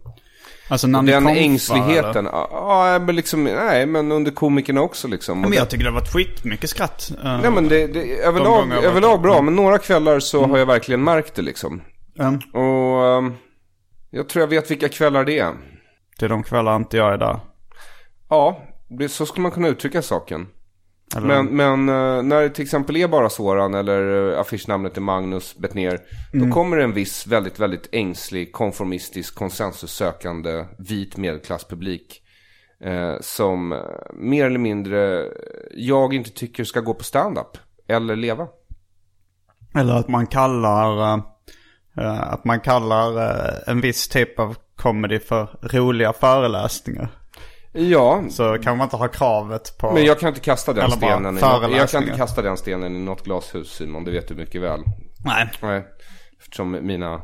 [0.69, 5.41] Alltså när Den konfar, ängsligheten, ja men liksom, nej men under komikerna också liksom.
[5.41, 7.11] Men jag tycker det har varit skitmycket skratt.
[7.23, 11.03] eh, Nej men det, det överlag, överlag bra, men några kvällar så har jag verkligen
[11.03, 11.81] märkt det liksom.
[12.19, 12.39] mm.
[12.53, 13.33] Och ehm,
[14.09, 15.53] jag tror jag vet vilka kvällar det är.
[16.19, 17.39] Det är de kvällar inte jag är där.
[18.29, 20.47] Ja, det, så skulle man kunna uttrycka saken.
[21.15, 25.01] Eller, Men, men eh, när det till exempel är bara Soran eller uh, affischnamnet är
[25.01, 25.99] Magnus Bettner.
[26.33, 32.23] Då kommer det en viss väldigt, väldigt ängslig, konformistisk, konsensussökande, vit medelklasspublik.
[32.83, 33.79] Eh, som eh,
[34.13, 35.31] mer eller mindre eh,
[35.71, 37.57] jag inte tycker ska gå på stand-up.
[37.87, 38.47] Eller leva.
[39.75, 41.23] eller att man kallar, eh, eh,
[42.05, 47.09] att man kallar eh, en viss typ av comedy för roliga föreläsningar.
[47.71, 49.91] Ja, Så kan man inte ha kravet på...
[49.93, 51.37] men jag kan inte kasta den stenen.
[51.37, 51.41] I
[51.77, 54.79] jag kan inte kasta den stenen i något glashus Simon, det vet du mycket väl.
[55.25, 55.49] Nej.
[55.61, 55.85] Nej,
[56.39, 57.21] eftersom mina,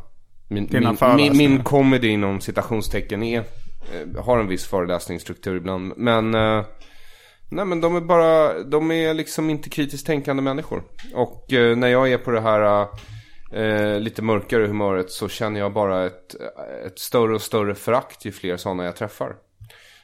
[0.47, 5.93] min, Dina min, min, min comedy inom citationstecken är, eh, har en viss föreläsningsstruktur ibland.
[5.97, 6.65] Men, eh,
[7.49, 10.83] nej men de är bara, de är liksom inte kritiskt tänkande människor.
[11.13, 12.87] Och eh, när jag är på det här
[13.53, 16.35] eh, lite mörkare humöret så känner jag bara ett,
[16.85, 19.35] ett större och större förakt ju fler sådana jag träffar.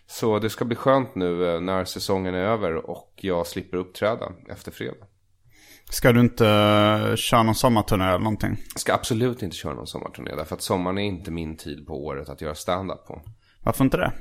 [0.08, 4.32] Så det ska bli skönt nu eh, när säsongen är över och jag slipper uppträda
[4.50, 5.06] efter fredag.
[5.92, 8.58] Ska du inte uh, köra någon sommarturné eller någonting?
[8.74, 12.06] Jag ska absolut inte köra någon sommarturné därför att sommaren är inte min tid på
[12.06, 13.22] året att göra stand-up på.
[13.64, 14.12] Varför inte det?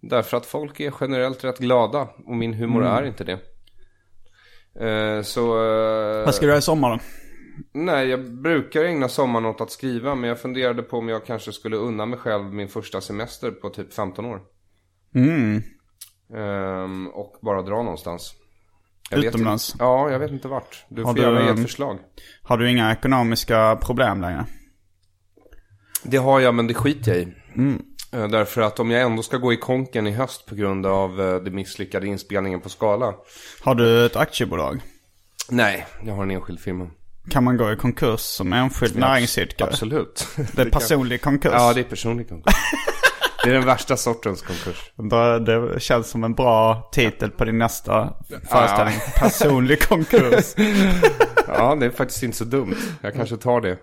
[0.00, 3.38] Därför att folk är generellt rätt glada och min humor är inte det.
[4.88, 5.40] Eh, så...
[5.64, 6.98] eh, Vad ska du göra i sommar då?
[7.72, 11.52] Nej, jag brukar ägna sommaren åt att skriva men jag funderade på om jag kanske
[11.52, 14.40] skulle unna mig själv min första semester på typ 15 år.
[15.14, 15.62] Mm.
[16.34, 18.34] Ehm, och bara dra någonstans.
[19.10, 19.72] Jag Utomlands?
[19.74, 20.84] inte- Ja, jag vet inte vart.
[20.88, 21.98] Du Har får du, gärna ge ett ehm, förslag.
[22.42, 24.46] Har du inga ekonomiska problem längre?
[26.04, 27.28] Det har jag men det skiter jag i.
[27.56, 27.82] Mm.
[28.12, 31.20] Eh, Därför att om jag ändå ska gå i konken i höst på grund av
[31.20, 33.14] eh, det misslyckade inspelningen på Skala.
[33.62, 34.80] Har du ett aktiebolag?
[35.50, 36.90] Nej, jag har en enskild firma.
[37.28, 39.68] Kan man gå i konkurs som enskild näringsidkare?
[39.68, 40.28] Absolut.
[40.52, 41.52] Det är personlig konkurs?
[41.54, 42.54] Ja, det är personlig konkurs.
[43.44, 44.92] det är den värsta sortens konkurs.
[45.46, 48.12] Det, känns som en bra titel på din nästa
[48.50, 48.94] föreställning.
[49.16, 50.54] Personlig konkurs.
[51.46, 52.76] Ja, det är faktiskt inte så dumt.
[53.02, 53.78] Jag kanske tar det.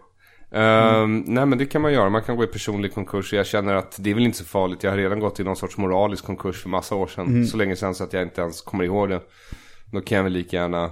[0.52, 3.34] Ehm, nej men det kan man göra, man kan gå i personlig konkurs.
[3.34, 4.84] Jag känner att det är väl inte så farligt.
[4.84, 7.48] Jag har redan gått i någon sorts moralisk konkurs för massa år sedan.
[7.48, 9.22] Så länge sedan så att jag inte ens kommer ihåg det.
[9.92, 10.92] Då kan jag väl lika gärna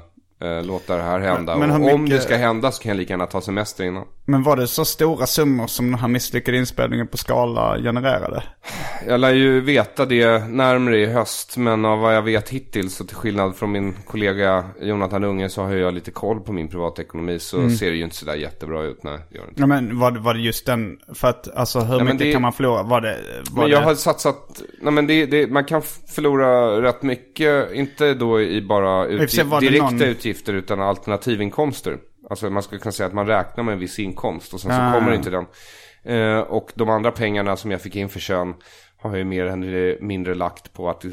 [0.66, 1.58] låta det här hända.
[1.58, 3.84] Men hur och om mycket- det ska hända så kan jag lika gärna ta semester
[3.84, 4.04] innan.
[4.28, 8.44] Men var det så stora summor som den här misslyckade inspelningen på Skala genererade?
[9.08, 13.08] Jag lär ju veta det närmare i höst, men av vad jag vet hittills och
[13.08, 17.40] till skillnad från min kollega Jonathan Unge så har jag lite koll på min privatekonomi
[17.40, 17.76] så Mm.
[17.76, 19.04] ser det ju inte sådär jättebra ut.
[19.04, 19.62] Nej, det gör det inte.
[19.62, 22.32] Ja men var, det- var det just den, för att alltså hur men mycket det-
[22.34, 22.84] kan man förlora?
[22.84, 23.18] Var det,
[23.52, 23.86] var Men jag det...
[23.86, 25.82] har satsat, nej men det, det, man kan
[26.16, 32.00] förlora rätt mycket, inte då i bara utgift, direkta någon- utgifter utan alternativinkomster.
[32.30, 34.78] Alltså man skulle kunna säga att man räknar med en viss inkomst och sen så
[34.82, 34.94] Ah.
[34.94, 35.46] kommer inte den.
[36.04, 38.54] Eh, och de andra pengarna som jag fick in för kön
[38.98, 41.04] har jag ju mer eller mindre lagt på att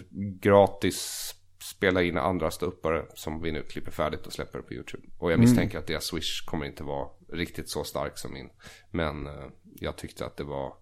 [0.41, 1.29] gratis
[1.62, 5.03] spela in andra ståuppare som vi nu klipper färdigt och släpper på YouTube.
[5.18, 5.41] Och jag Mm.
[5.41, 8.49] misstänker att deras swish kommer inte vara riktigt så stark som min.
[8.91, 9.33] Men eh,
[9.81, 10.73] jag tyckte att det var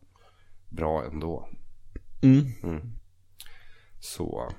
[0.68, 1.48] bra ändå.
[2.22, 2.80] Mm.
[4.00, 4.52] Så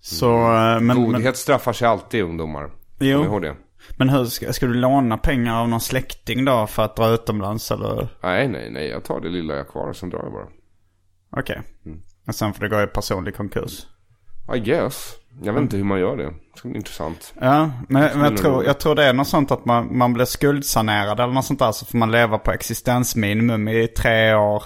[0.00, 2.70] Så, eh, men, men, godhet straffar sig alltid ungdomar.
[2.98, 3.24] Jo.
[3.24, 3.56] Ihåg det.
[3.96, 7.70] men hur ska, ska du låna pengar av någon släkting då för att dra utomlands
[7.70, 8.08] eller?
[8.22, 8.88] Nej, nej, nej.
[8.88, 10.46] Jag tar det lilla jag har kvar och sen drar jag bara.
[11.30, 11.62] Okej.
[11.86, 12.00] Mm.
[12.26, 13.86] Och sen får du gå i personlig konkurs?
[14.54, 15.14] I guess.
[15.42, 16.24] Jag vet inte hur man gör det.
[16.24, 17.34] Det ska bli intressant.
[17.40, 20.24] Ja, men, men jag, tror, jag tror det är något sånt att man, man blir
[20.24, 21.72] skuldsanerad eller något sånt där.
[21.72, 24.62] Så får man leva på existensminimum i tre år.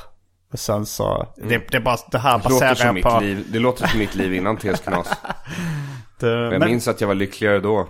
[0.52, 2.42] Och sen så, det, det är bara, det här Mm.
[2.44, 3.20] Det låter, baserar jag mitt på.
[3.20, 5.08] liv, det låter som mitt liv innan TS Knas.
[6.20, 7.88] Det, Jag men minns att jag var lyckligare då.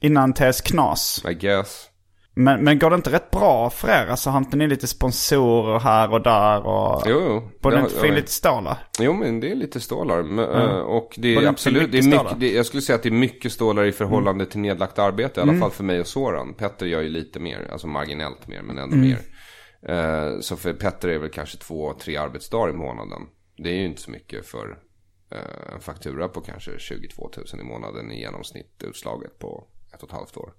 [0.00, 1.24] innan TS Knas.
[1.30, 1.86] I guess.
[2.36, 4.06] Men, men går det inte rätt bra för er?
[4.10, 7.02] Alltså har inte ni lite sponsorer här och där och...
[7.06, 7.50] Jo, jo.
[7.62, 8.76] Borde Det inte få in lite stålar?
[8.98, 10.22] Jo, men det är lite stålar.
[10.22, 13.02] Men, eh, Och det är inte absolut, det är mycket det, jag skulle säga att
[13.02, 15.40] det är mycket stålar i förhållande till nedlagt arbete.
[15.40, 15.54] I Mm.
[15.54, 16.54] alla fall för mig och Soran.
[16.54, 19.08] Petter gör ju lite mer, alltså marginellt mer, men ändå Mm.
[19.08, 19.18] mer.
[19.88, 23.22] Eh, Så för Petter är väl kanske två, tre arbetsdagar i månaden.
[23.56, 24.78] Det är ju inte så mycket för
[25.30, 29.64] eh, en faktura på kanske 22 000 i månaden i genomsnitt utslaget på
[29.94, 30.52] ett och ett halvt år.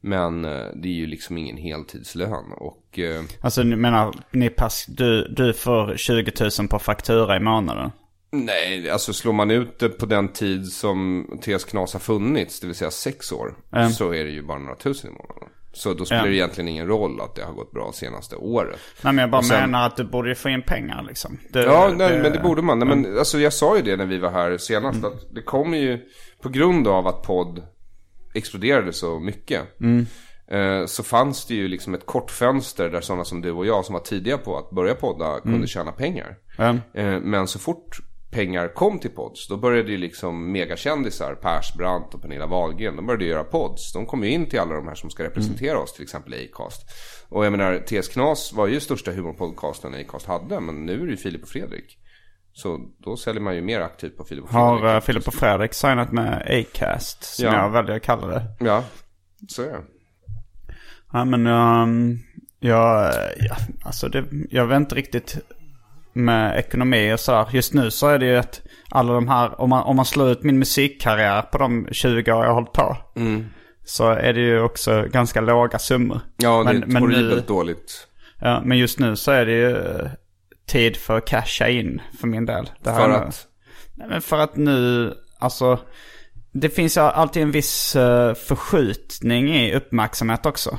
[0.00, 2.98] Men eh, det är ju liksom ingen heltidslön och
[3.40, 7.90] Alltså ni menar, ni pass, du, du får 20 000 på faktura i månaden?
[8.30, 12.66] Nej, alltså slår man ut det på den tid som TS Knas har funnits, det
[12.66, 13.90] vill säga sex år, Mm.
[13.90, 15.48] så är det ju bara några tusen i månaden.
[15.72, 16.28] Så då spelar Ja.
[16.30, 18.78] det egentligen ingen roll att det har gått bra senaste året.
[19.02, 21.38] Nej men jag bara sen- menar att du borde få in pengar liksom.
[21.52, 22.78] Det, Ja, nej, men det borde man.
[22.78, 25.10] Nej, men alltså jag sa ju det när vi var här senast, Mm.
[25.12, 26.00] att det kommer ju
[26.42, 27.62] på grund av att podd
[28.34, 29.80] exploderade så mycket.
[29.80, 30.06] Mm.
[30.50, 33.84] eh, Så fanns det ju liksom ett kort fönster där sådana som du och jag
[33.84, 36.36] som var tidiga på att börja podda kunde tjäna pengar.
[36.58, 36.80] Mm.
[36.94, 37.98] Eh, Men så fort
[38.30, 43.24] pengar kom till pods, då började ju liksom megakändisar, Persbrandt och Pernilla Wahlgren, de började
[43.24, 43.92] göra pods.
[43.92, 46.82] De kom ju in till alla de här som ska representera oss, till exempel Acast.
[47.28, 51.10] Och jag menar, TS Knas var ju största humorpodcasten Acast hade, men nu är det
[51.10, 51.98] ju Filip och Fredrik.
[52.52, 54.82] Så då säljer man ju mer aktivt på Filip och Fredrik.
[54.82, 57.24] Har uh, Filip och Fredrik signat med Acast?
[57.24, 57.54] Som Ja.
[57.62, 58.42] jag väljer att kalla det.
[58.60, 58.84] Ja,
[59.48, 59.82] så är det.
[61.12, 62.18] Ja men, ehm,
[62.60, 65.38] Jag, ja, alltså det, jag vet inte riktigt
[66.12, 67.46] med ekonomi och sådär.
[67.52, 70.28] Just nu så är det ju att alla de här, om man, om man slår
[70.30, 72.96] ut min musikkarriär på de 20 år jag har hållit på.
[73.84, 76.20] Så är det ju också ganska låga summor.
[76.36, 78.06] Ja, det är Men- men horribelt dåligt.
[78.40, 80.06] Ja, men just nu så är det ju eh,
[80.68, 82.70] tid för att casha in för min del.
[82.84, 83.46] Det För att?
[83.94, 85.78] Nej, men för att nu, alltså.
[86.52, 90.78] Det finns alltid en viss eh, förskjutning i uppmärksamhet också.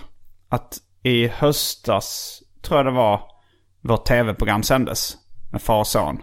[0.49, 3.21] Att i höstas, tror jag det var,
[3.82, 5.17] vårt tv-program sändes.
[5.51, 6.21] Med far och son.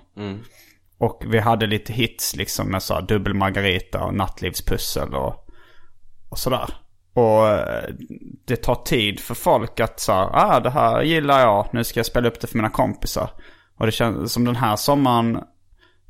[0.98, 5.46] Och vi hade lite hits liksom med så här dubbel margarita och nattlivspussel och,
[6.28, 6.68] och sådär.
[7.14, 7.90] Och eh,
[8.44, 11.98] det tar tid för folk att så här, ah det här gillar jag, nu ska
[11.98, 13.30] jag spela upp det för mina kompisar.
[13.78, 15.36] Och det känns som den här sommaren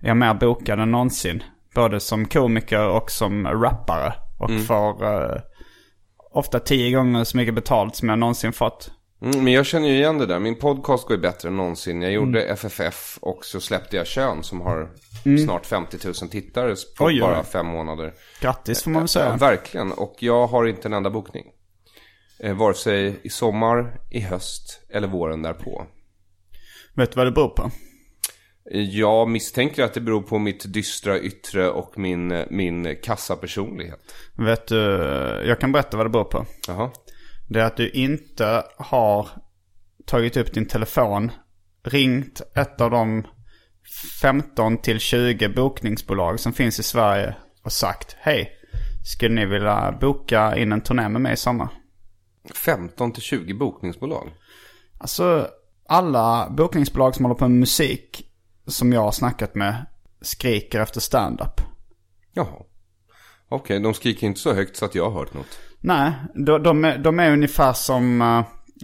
[0.03, 1.43] är jag mer bokad än någonsin.
[1.75, 4.15] Både som komiker och som rappare.
[4.39, 5.41] Och får eh,
[6.33, 8.91] ofta tio gånger så mycket betalt som jag någonsin fått.
[9.23, 10.39] Mm, men jag känner ju igen det där.
[10.39, 12.03] Min podcast går ju bättre än någonsin.
[12.03, 14.91] Jag gjorde FFF och så släppte jag Kön som har
[15.45, 17.21] snart 50 000 tittare på Oj, oj.
[17.21, 18.15] bara fem månader.
[18.41, 19.37] Grattis får man väl säga.
[19.37, 19.93] verkligen.
[19.93, 21.45] Och jag har inte en enda bokning.
[22.41, 25.87] Eh, vare sig i sommar, i höst eller våren därpå.
[26.95, 27.71] Vet du vad det beror på?
[28.73, 34.15] Eh, Jag misstänker att det beror på mitt dystra yttre och min, eh, min kassapersonlighet.
[34.39, 34.77] Vet du,
[35.47, 36.47] jag kan berätta vad det beror på.
[36.69, 36.91] Jaha.
[37.49, 39.29] Det är att du inte har
[40.07, 41.31] tagit upp din telefon,
[41.85, 43.27] ringt ett av de
[44.21, 48.53] 15 till 20 bokningsbolag som finns i Sverige och sagt Hej,
[49.05, 51.69] skulle ni vilja boka in en turné med mig i sommar?
[52.55, 54.33] 15 till 20 bokningsbolag.
[54.99, 55.49] Alltså,
[55.89, 58.31] alla bokningsbolag som håller på med musik
[58.67, 59.87] som jag har snackat med
[60.21, 61.61] skriker efter stand-up.
[62.33, 62.63] Jaha.
[63.49, 65.59] Okej, de skriker inte så högt så att jag har hört något.
[65.81, 66.13] Nej,
[66.47, 68.43] de, de, är, de är ungefär som, uh,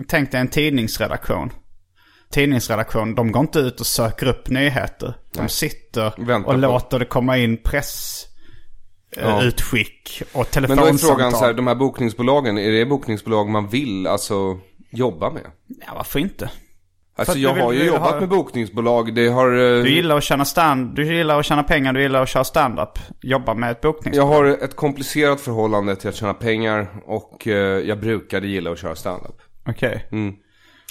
[0.09, 1.51] tänk dig en tidningsredaktion.
[2.31, 5.15] Tidningsredaktion, de går inte ut och söker upp nyheter.
[5.35, 8.25] De sitter Väntar och på- låter det komma in press
[9.17, 9.43] eh, Ja.
[9.43, 10.99] utskick och Men då är telefonsamtal.
[11.17, 14.59] frågan så här, de här bokningsbolagen, är det bokningsbolag man vill alltså
[14.93, 15.43] jobba med?
[15.87, 16.51] Ja, varför inte?
[17.17, 19.53] Alltså jag vill- har ju jobbat ha- med bokningsbolag, det har...
[19.53, 22.45] eh, Du gillar att tjäna stand, du gillar att tjäna pengar, du gillar att köra
[22.45, 22.99] stand-up.
[23.23, 24.27] Jobba med ett Jag bokningsbolag.
[24.33, 28.95] har ett komplicerat förhållande till att tjäna pengar och eh, jag brukade gilla att köra
[28.95, 29.37] standup.
[29.69, 30.07] Okej.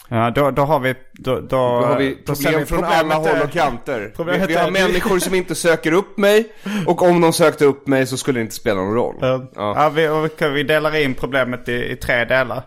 [0.09, 0.95] Ja, då, då har vi...
[1.13, 4.13] Då, då, Då har vi problem vi från alla håll och kanter.
[4.25, 6.45] Vi, vi har människor som inte söker upp mig
[6.87, 9.15] och om de sökte upp mig så skulle det inte spela någon roll.
[9.21, 9.51] Ja.
[9.55, 9.89] Ja.
[9.95, 10.09] vi,
[10.53, 12.63] vi delar in problemet i, i tre delar.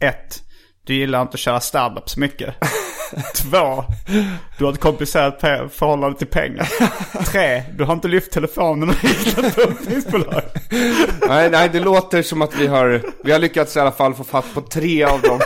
[0.00, 0.38] Ett,
[0.86, 2.54] du gillar inte att köra stand-up så mycket.
[3.34, 3.84] Två,
[4.58, 5.40] du har ett komplicerat
[5.72, 6.68] förhållande till pengar.
[7.24, 10.42] Tre, du har inte lyft telefonen och ringt ett bokningsbolag.
[11.28, 14.24] Nej, nej, det låter som att vi har, vi har lyckats i alla fall få
[14.24, 15.40] fatt på tre av dem.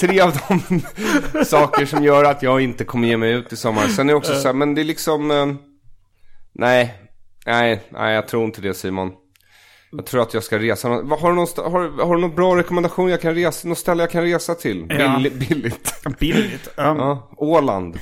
[0.00, 0.80] Tre av de
[1.44, 3.88] saker som gör att jag inte kommer ge mig ut i sommar.
[3.88, 5.46] Sen är det också så här, men det är liksom, eh,
[6.54, 6.94] nej,
[7.46, 9.12] nej, nej, jag tror inte det Simon.
[9.96, 10.88] Jag tror att jag ska resa.
[10.88, 14.10] Har du någon, har, har du någon bra rekommendation jag kan resa, något ställe jag
[14.10, 14.86] kan resa till?
[14.88, 15.16] Ja.
[15.16, 15.48] Billigt.
[15.48, 15.94] billigt.
[16.18, 16.68] Billigt.
[16.76, 17.98] Um, Ja, Åland.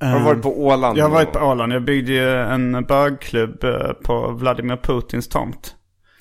[0.00, 0.98] Har du varit på Åland?
[0.98, 1.48] Jag har varit på gång?
[1.48, 1.72] Åland.
[1.72, 5.74] Jag byggde ju en bögklubb eh, på Vladimir Putins tomt.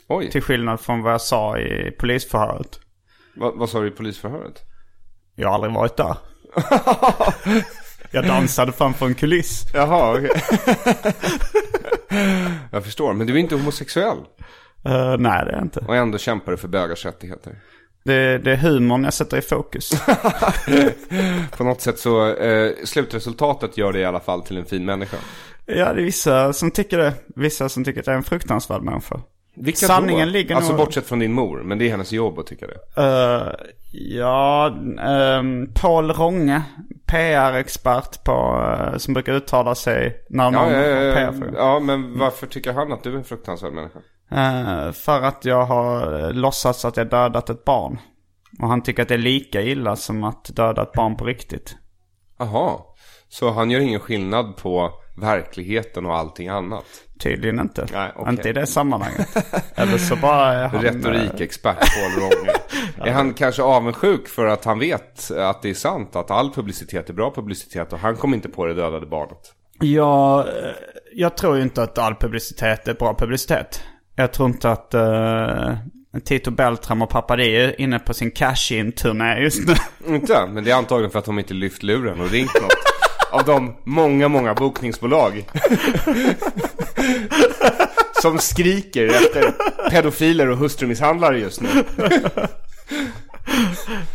[0.07, 2.79] Oj, Till skillnad från vad jag sa i polisförhöret.
[3.35, 4.61] vad, vad sa du i polisförhöret?
[5.35, 6.15] Jag har aldrig varit där.
[8.11, 9.65] Jag dansade framför en kuliss.
[9.73, 10.29] Jaha, okej.
[12.71, 14.17] jag förstår, men du är inte homosexuell.
[14.85, 15.79] Eh, nej, det är jag inte.
[15.87, 17.55] Och ändå kämpar du för bögars rättigheter.
[18.05, 19.91] Det, det är humorn jag sätter i fokus.
[21.57, 25.17] På något sätt så, eh, slutresultatet gör dig i alla fall till en fin människa.
[25.65, 27.13] ja, det är vissa som tycker det.
[27.35, 29.19] Vissa som tycker att jag är en fruktansvärd människa.
[29.55, 30.31] Vilka Sanningen då?
[30.31, 33.01] ligger Alltså nog- bortsett från din mor, men det är hennes jobb att tycka det.
[33.01, 34.75] Eh, ja,
[35.39, 36.61] um, Paul Ronge,
[37.07, 41.55] PR-expert på, eh, som brukar uttala sig när någon Ja, ja, ja, PR-frågor.
[41.57, 43.99] ja, men varför tycker han att du är en fruktansvärd människa?
[44.33, 47.99] Eh, för att jag har eh, låtsats att jag dödat ett barn.
[48.61, 51.75] Och han tycker att det är lika illa som att döda ett barn på riktigt.
[52.39, 52.95] Aha,
[53.29, 56.85] så han gör ingen skillnad på verkligheten och allting annat?
[57.19, 57.87] Tydligen inte.
[57.93, 58.31] Nej, okej.
[58.33, 59.27] Inte i det sammanhanget.
[59.75, 60.85] Eller så bara är han...
[60.85, 62.53] eh, Retorikexpert Paul Ronge.
[63.09, 66.15] Är han kanske avundsjuk för att han vet att det är sant?
[66.15, 69.53] Att all publicitet är bra publicitet och han kom inte på det dödade barnet?
[70.47, 70.71] Eh,
[71.13, 73.83] jag tror ju inte att all publicitet är bra publicitet.
[74.15, 75.73] Jag tror inte att uh,
[76.25, 79.75] Tito Beltram och Papadie är inne på sin cash-in-turné just nu.
[80.15, 82.73] Inte, men det är antagligen för att de inte lyft luren och ringt något.
[83.31, 85.45] Av de många, många bokningsbolag.
[88.21, 89.53] Som skriker efter
[89.89, 91.69] pedofiler och hustrumisshandlare just nu.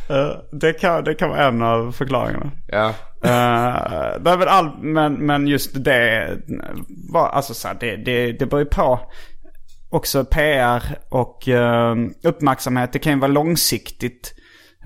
[0.09, 2.51] Eh, det, kan, det kan vara en av förklaringarna.
[2.69, 2.87] Ja.
[3.25, 6.39] Uh, men, all, men, men just det,
[7.13, 9.01] var, alltså så här, det, det, det beror ju på
[9.91, 12.93] också PR och uh, uppmärksamhet.
[12.93, 14.35] Det kan ju vara långsiktigt.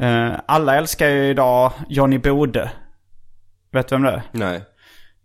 [0.00, 2.70] Uh, alla älskar ju idag Johnny Bode.
[3.72, 4.22] Vet du vem det är?
[4.32, 4.62] Nej.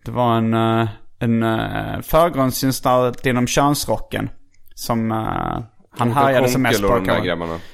[0.06, 4.30] Det var en, uh, en uh, förgrundsgestalt inom könsrocken.
[4.76, 5.12] Som
[5.98, 7.04] han härjade som mest på.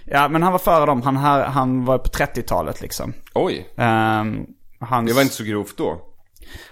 [0.06, 1.02] Ja, men han var före dem.
[1.02, 3.14] Han, här, han var på 30-talet liksom.
[3.34, 3.68] Oj.
[3.76, 4.46] Um,
[4.80, 6.13] hans, Det var inte så grovt då.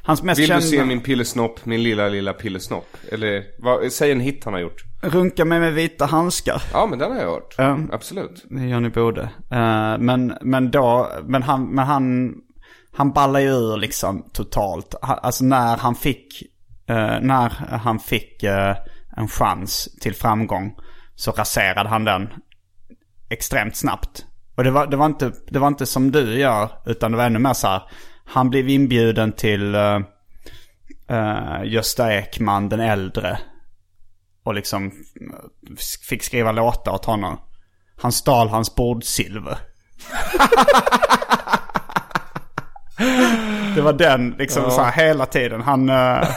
[0.03, 0.61] Hans mest Vill kända...
[0.61, 2.97] du se min pillesnopp, min lilla, lilla pillesnopp?
[3.11, 4.83] Eller, vad, säg en hit han har gjort.
[5.01, 6.61] Runka mig med vita handskar.
[6.73, 7.55] Ja, men den har jag hört.
[7.57, 7.79] Ja.
[7.91, 8.45] Absolut.
[8.49, 9.21] Det är Johnny Bode.
[9.51, 12.33] Eh, men, men då, men han, men han,
[12.93, 14.95] han ballade ju ur liksom totalt.
[15.01, 16.41] Han, alltså när han fick,
[16.87, 18.75] eh, när han fick eh,
[19.17, 20.75] en chans till framgång
[21.15, 22.29] så raserade han den
[23.29, 24.25] extremt snabbt.
[24.55, 27.25] Och det var, det var, inte, det var inte som du gör, utan det var
[27.25, 27.81] ännu mer så här.
[28.33, 29.99] Han blev inbjuden till uh,
[31.65, 33.39] Gösta Ekman den äldre.
[34.43, 34.91] Och liksom
[36.09, 37.39] fick skriva låtar åt honom.
[37.97, 39.57] Han stal hans bordsilver.
[43.75, 45.61] det var den liksom så här hela tiden.
[45.61, 45.89] Han...
[45.89, 46.27] eh,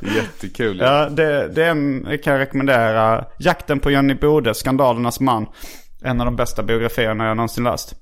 [0.16, 0.78] Jättekul.
[0.78, 3.24] Ja, det, det är en, det kan jag rekommendera.
[3.38, 5.46] Jakten på Johnny Bode, Skandalernas man.
[6.02, 7.94] En av de bästa biografierna jag någonsin läst.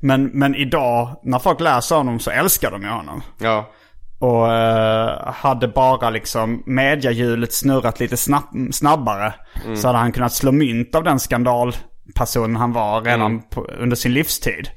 [0.00, 3.22] Men, men idag, när folk läser honom så älskar de ju honom.
[3.38, 3.70] Ja.
[4.18, 9.34] Och eh, hade bara liksom mediahjulet snurrat lite snabb, snabbare.
[9.76, 14.14] Så hade han kunnat slå mynt av den skandalpersonen han var redan på, under sin
[14.14, 14.68] livstid.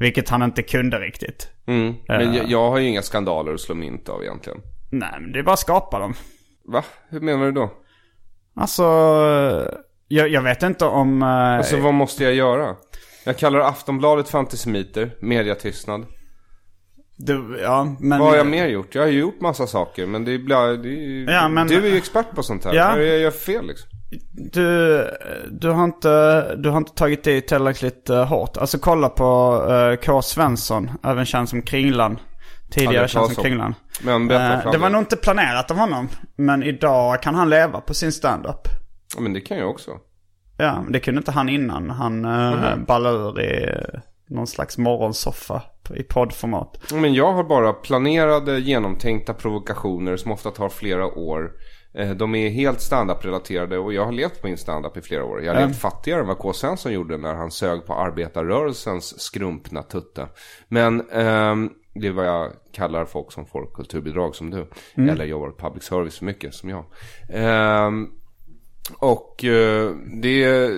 [0.00, 1.48] Vilket han inte kunde riktigt.
[1.66, 1.94] Mm.
[2.08, 2.36] Men Eh.
[2.36, 4.58] jag, jag har ju inga skandaler att slå mynt av egentligen.
[4.90, 6.14] Nej, men det är bara att skapa dem.
[6.72, 6.84] Va?
[7.10, 7.70] Hur menar du då?
[8.56, 8.82] Alltså,
[10.08, 11.22] jag, jag vet inte om...
[11.22, 12.76] eh, Alltså vad måste jag göra?
[13.26, 16.06] Jag kallar Aftonbladet för antisemiter, mediatystnad.
[17.16, 18.18] du, ja, men...
[18.18, 18.94] Vad har jag mer gjort?
[18.94, 21.90] Jag har ju gjort massa saker men det blir, det är Ja, men- Du är
[21.90, 22.74] ju expert på sånt här.
[22.74, 22.98] Ja.
[22.98, 23.88] Jag gör fel liksom?
[24.52, 25.04] Du,
[25.50, 28.56] du, har inte, du har inte tagit det tillräckligt uh, hårt.
[28.56, 30.22] Alltså kolla på uh, K.
[30.22, 32.18] Svensson, även känd som Kringlan.
[32.70, 33.42] Tidigare känd som om.
[33.44, 33.74] Kringlan.
[34.02, 36.08] Men Eh, det var nog inte planerat av honom.
[36.36, 38.68] Men idag kan han leva på sin standup.
[39.14, 39.90] Ja, men det kan jag också.
[40.56, 41.90] Ja, men det kunde inte han innan.
[41.90, 45.62] Han uh, ballade ur i eh, någon slags morgonsoffa
[45.94, 46.92] i poddformat.
[46.92, 51.52] Men jag har bara planerade, genomtänkta provokationer som ofta tar flera år.
[51.94, 55.42] Eh, De är helt standup-relaterade och jag har levt på min standup i flera år.
[55.42, 56.52] Jag har levt fattigare än vad K.
[56.52, 60.28] Svensson gjorde när han sög på arbetarrörelsens skrumpna tutte.
[60.68, 64.66] Men ehm, det är vad jag kallar folk som får kulturbidrag som du.
[65.10, 66.84] Eller jobbar public service för mycket som jag.
[67.32, 68.08] Ehm,
[68.98, 69.90] och eh,
[70.22, 70.70] det,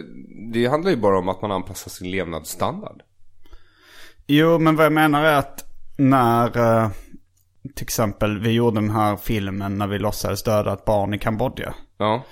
[0.53, 3.03] det handlar ju bara om att man anpassar sin levnadsstandard.
[4.27, 5.65] Jo, men vad jag menar är att
[5.97, 6.91] när eh,
[7.75, 11.75] till exempel vi gjorde den här filmen när vi låtsades döda ett barn i Kambodja.
[11.99, 12.25] Ja,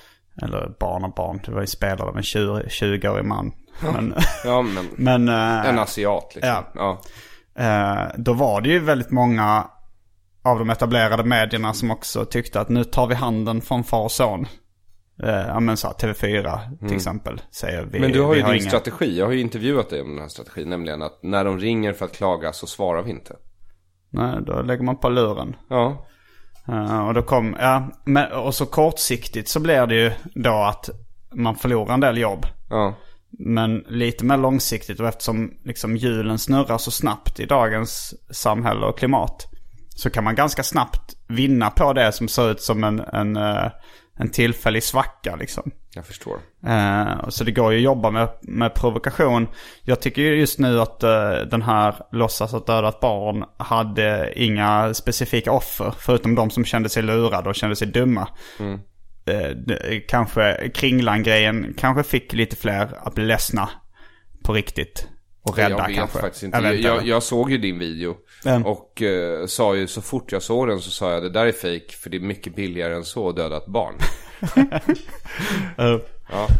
[0.42, 3.52] Eller barn och barn, det var ju spelad av en 20 20-årig man.
[3.80, 4.14] Men,
[4.44, 6.64] ja men men eh, en asiat liksom.
[6.74, 7.00] ja.
[7.54, 7.62] ja.
[7.64, 9.66] eh, då var det ju väldigt många
[10.42, 14.12] av de etablerade medierna som också tyckte att nu tar vi handen från far och
[14.12, 14.46] son.
[15.22, 17.88] Eh, ja men så här, TV4 till exempel säger vi.
[17.98, 18.00] Mm.
[18.00, 19.18] Men du har ju din inga- strategi.
[19.18, 20.70] Jag har ju intervjuat dig om den här strategin.
[20.70, 23.36] Nämligen att när de ringer för att klaga så svarar vi inte.
[24.10, 25.56] Nej, då lägger man på luren.
[25.68, 26.06] Ja.
[26.68, 30.90] Eh, och då kom, ja, men, och så kortsiktigt så blir det ju då att
[31.34, 32.46] man förlorar en del jobb.
[32.70, 32.94] Ja.
[33.38, 38.98] Men lite mer långsiktigt och eftersom liksom hjulen snurrar så snabbt i dagens samhälle och
[38.98, 39.46] klimat.
[39.96, 43.70] Så kan man ganska snabbt vinna på det som ser ut som en, en, eh,
[44.18, 45.70] en tillfällig svacka liksom.
[45.94, 46.36] Jag förstår.
[46.66, 49.48] Eh, så det går ju att jobba med, med provokation.
[49.82, 54.32] Jag tycker ju just nu att eh, den här låtsas att döda ett barn hade
[54.36, 55.94] inga specifika offer.
[55.98, 58.28] Förutom de som kände sig lurade och kände sig dumma.
[59.26, 63.68] Eh, det- kanske Kringlan-grejen kanske fick lite fler att bli ledsna
[64.44, 65.08] på riktigt.
[65.48, 66.18] Och rädda jag vet kanske.
[66.18, 66.58] faktiskt inte.
[66.58, 68.14] Jag Jag, jag, såg ju din video.
[68.46, 68.66] Mm.
[68.66, 71.52] Och eh, sa ju så fort jag såg den så sa jag det där är
[71.52, 73.94] fake för det är mycket billigare än så att döda ett barn.
[75.78, 75.96] Eh,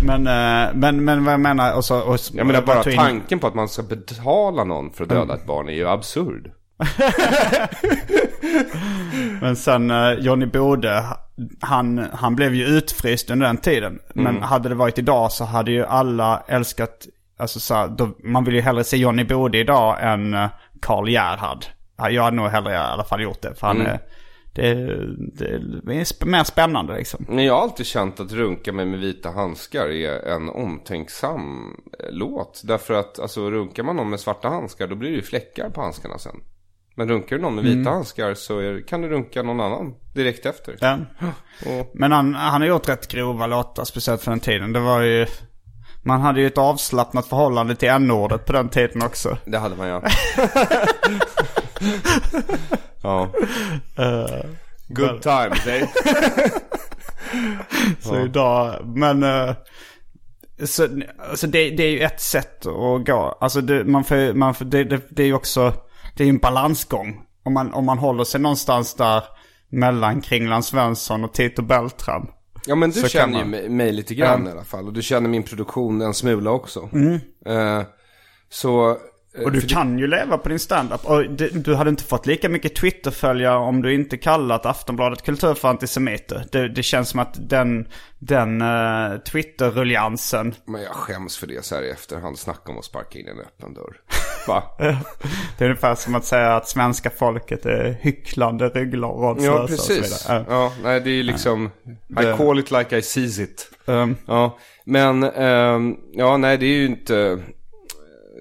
[0.03, 3.39] Men, eh, men, men vad jag menar, och så, och, Jag menar bara in- tanken
[3.39, 6.51] på att man ska betala någon för att döda ett barn är ju absurd.
[9.41, 11.05] Men sen eh, Johnny Bode,
[11.61, 13.99] han, han blev ju utfryst under den tiden.
[14.15, 17.07] Men hade det varit idag så hade ju alla älskat,
[17.37, 20.49] alltså så här, då, man vill ju hellre se Johnny Bode idag än eh,
[20.81, 21.65] Karl Gerhard.
[21.99, 23.55] Ja, Jag hade nog hellre i alla fall gjort det.
[23.55, 24.01] För han är,
[24.53, 24.75] det,
[25.35, 27.25] det är sp- mer spännande liksom.
[27.29, 32.07] Men jag har alltid känt att runka mig med vita handskar är en omtänksam eh,
[32.11, 32.63] låt.
[32.65, 35.81] Därför att alltså, runkar man någon med svarta handskar då blir det ju fläckar på
[35.81, 36.37] handskarna sen.
[36.95, 40.47] Men runkar du någon med vita handskar så är, kan du runka någon annan direkt
[40.47, 40.77] efter.
[40.81, 40.99] Ja.
[41.67, 44.73] Och, Men han, han har gjort rätt grova låtar, speciellt för den tiden.
[44.73, 45.27] Det var ju...
[46.07, 49.39] Man hade ju ett avslappnat förhållande till n-ordet på den tiden också.
[49.45, 50.03] det hade man ja.
[53.03, 53.29] ja.
[54.89, 55.89] Good times eh?
[58.01, 59.23] Så idag, men...
[59.23, 59.55] eh,
[60.65, 60.89] så,
[61.31, 63.39] alltså det, det är ju ett sätt att gå.
[63.41, 65.73] Alltså det, man får, man får, det, det, det är ju också,
[66.17, 67.23] det är ju en balansgång.
[67.45, 69.25] Om man, om man håller sig någonstans där
[69.69, 72.29] mellan Kringland Svensson och Tito Beltram.
[72.67, 73.51] Ja men du Så känner ju man.
[73.51, 74.49] mig, mig lite grann Ja.
[74.49, 74.87] i alla fall.
[74.87, 76.89] Och du känner min produktion en smula också.
[76.93, 77.15] Mm.
[77.47, 77.83] Eh,
[78.49, 78.91] så...
[79.39, 81.01] eh, Och du kan ju leva på din standup.
[81.53, 86.45] Du hade inte fått lika mycket Twitter-följare om du inte kallat Aftonbladet Kultur för antisemiter.
[86.53, 87.89] Det, det känns som att den,
[88.19, 90.55] den uh, Twitter-ruljansen.
[90.65, 92.39] Men jag skäms för det så här i efterhand.
[92.39, 93.97] Snacka om att sparka in en öppen dörr.
[94.49, 94.63] Va?
[95.59, 99.77] Det är ungefär som att säga att svenska folket är hycklande ryggradslösa Ja, och så
[99.77, 100.29] precis.
[100.29, 100.45] vidare.
[100.49, 101.71] Ja, nej det är liksom...
[102.21, 103.71] I call it like I sees it.
[103.87, 107.39] Um, Ja, men ehm, ja, nej det är ju inte...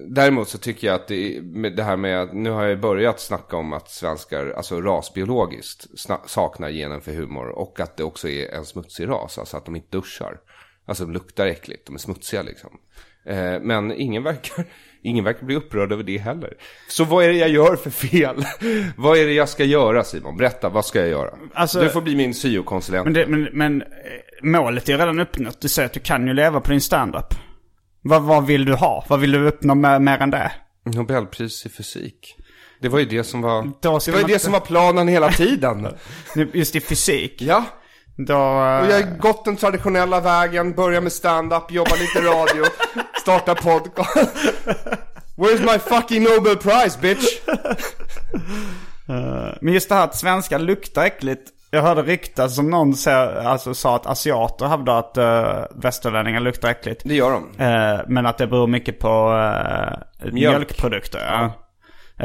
[0.08, 3.20] Däremot så tycker jag att det, med det här med att nu har jag börjat
[3.20, 5.86] snacka om att svenskar, alltså rasbiologiskt,
[6.26, 7.48] saknar genen för humor.
[7.48, 10.38] Och att det också är en smutsig ras, alltså att de inte duschar.
[10.86, 12.70] Alltså de luktar äckligt, de är smutsiga liksom.
[13.24, 14.64] Eh, men ingen verkar,
[15.06, 16.52] ingen verkar bli upprörd över det heller.
[16.88, 18.44] Så vad är det jag gör för fel?
[18.96, 20.36] vad är det jag ska göra Simon?
[20.36, 21.30] Berätta, vad ska jag göra?
[21.54, 23.04] Alltså- du får bli min syokonsulent.
[23.04, 23.88] men, det, men, men eh,
[24.42, 25.60] målet är ju redan uppnått.
[25.60, 27.34] Du säger att du kan ju leva på din standup.
[28.02, 29.04] Vad, vad vill du ha?
[29.08, 30.52] Vad vill du uppnå mer, mer än det?
[30.84, 32.36] Nobelpris i fysik.
[32.80, 35.08] Det var ju det som var, det var ju man det inte- som var planen
[35.08, 35.88] hela tiden.
[36.52, 37.42] Just i fysik.
[37.42, 37.64] ja,
[38.16, 38.32] Då...
[38.34, 42.64] eh, och jag har gått den traditionella vägen, börja med stand-up, jobba lite radio,
[43.26, 44.44] starta podcast.
[45.36, 47.24] Where's my fucking Nobel Prize bitch?
[49.60, 51.50] Men just det här att svenskar luktar äckligt.
[51.70, 56.68] Jag hörde ryktas som någon sa, alltså, sa att asiater hävdar att uh, västerlänningar luktar
[56.68, 57.02] äckligt.
[57.04, 57.64] Det gör de.
[57.64, 59.32] Eh, men att det beror mycket på
[60.24, 61.18] uh, mjölkprodukter.
[61.18, 61.52] Ja.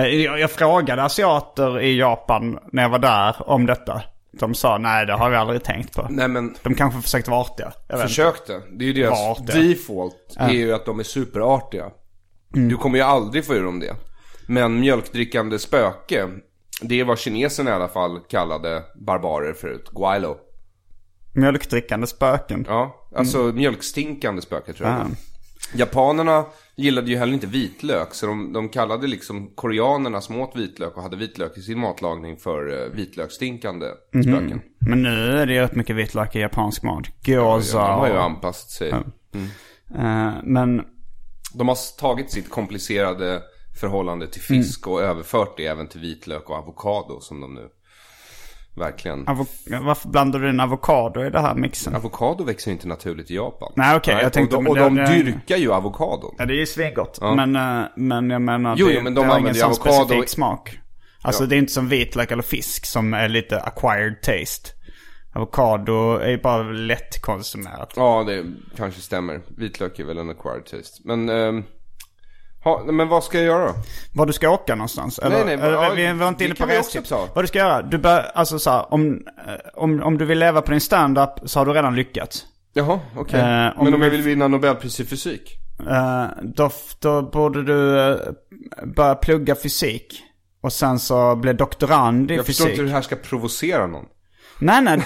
[0.02, 4.02] Eh, jag, jag frågade asiater i Japan när jag var där om detta.
[4.32, 6.08] De sa nej det har vi aldrig tänkt på.
[6.10, 7.74] Nej men, De kanske försökte vara artiga.
[7.90, 8.62] Försökte.
[8.72, 9.64] Det är ju deras Vart det?
[9.64, 11.86] default, är ju att de är superartiga.
[12.50, 13.96] Du kommer ju aldrig få ur dem det.
[14.48, 16.28] Men mjölkdrickande spöke,
[16.82, 19.90] det är vad kineserna i alla fall kallade barbarer förut.
[19.92, 20.38] Guaylo.
[21.34, 22.66] Mjölkdrickande spöken.
[22.70, 24.98] Ja, alltså mjölkstinkande spöke tror jag.
[24.98, 25.08] Ah.
[25.74, 26.46] Japanerna
[26.76, 31.04] gillade ju heller inte vitlök, så de, de kallade liksom koreanerna som åt vitlök och
[31.04, 34.24] hade vitlök i sin matlagning för uh, vitlökstinkande Mhm.
[34.24, 34.62] spöken.
[34.80, 37.04] Men nu är det ju rätt mycket vitlök i japansk mat.
[37.08, 38.90] Ja, Gyoza de har ju anpassat sig.
[39.96, 40.82] Eh, men
[41.54, 43.42] De har tagit sitt komplicerade
[43.80, 44.94] förhållande till fisk Mm.
[44.96, 47.68] och överfört det även till vitlök och avokado som de nu
[48.76, 49.26] verkligen...
[49.26, 51.96] avo- varför blandar du in avokado i det här mixen?
[51.96, 53.74] Avokado växer ju inte naturligt i Japan.
[53.76, 56.36] Nej, okej, jag tänkte- och de, och de det- dyrkar ju avokadon.
[56.38, 57.18] Ja, det är ju svingott.
[57.22, 57.36] Ja.
[57.36, 59.74] Men, eh, men jag menar, Jo, det, jo, men de det har ingen använder ju
[59.74, 60.80] sån specifik smak.
[61.24, 64.70] Alltså det är inte som vitlök eller fisk som är lite acquired taste.
[65.36, 67.94] Avokado är ju bara lätt konsumerat.
[67.96, 68.44] Ja, det
[68.78, 69.42] kanske stämmer.
[69.58, 71.02] Vitlök är väl en acquired taste.
[71.06, 71.64] Men, ehm,
[72.64, 73.74] ha, men vad ska jag göra då?
[74.14, 75.20] Var du ska åka någonstans?
[75.20, 76.68] Eller, Nej, nej, eller, ja, vi var inte inne på
[77.10, 77.28] ta.
[77.36, 77.82] Vad du ska göra?
[77.82, 79.14] Du bör, alltså så här, om,
[79.48, 82.46] eh, om, om du vill leva på din standup så har du redan lyckats.
[82.74, 83.40] Jaha, okej.
[83.40, 83.46] Eh,
[83.80, 85.42] om men om du jag vill- vinna Nobelpris i fysik?
[85.90, 88.16] Eh, då, då borde du eh,
[88.96, 90.22] börja plugga fysik.
[90.64, 92.72] Och sen så bli doktorand i Jag förstår fysik.
[92.72, 94.06] inte hur det här ska provocera någon.
[94.62, 95.02] Nej, nej.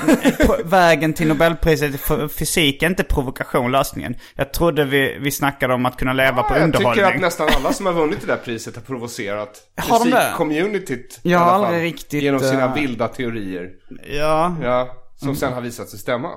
[0.47, 4.15] på- Vägen till Nobelpriset för fysik är inte provokation lösningen.
[4.35, 7.05] Jag trodde vi, vi snackade om att kunna leva på Ja, jag underhållning.
[7.05, 11.19] tycker att nästan alla som har vunnit det där priset har provocerat fysik-communityt.
[11.23, 13.69] i Jag har aldrig riktigt, Genom sina eh, vilda teorier.
[14.17, 16.29] Ja, Ja, som sen har visat sig stämma.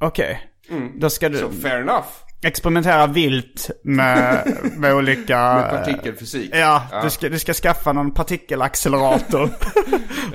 [0.00, 0.40] okej.
[1.00, 2.06] Då ska du Så fair enough.
[2.42, 5.38] Experimentera vilt med, med olika...
[5.54, 6.50] Med partikelfysik.
[6.54, 9.50] Ja, Du, ska, du ska skaffa någon partikelaccelerator.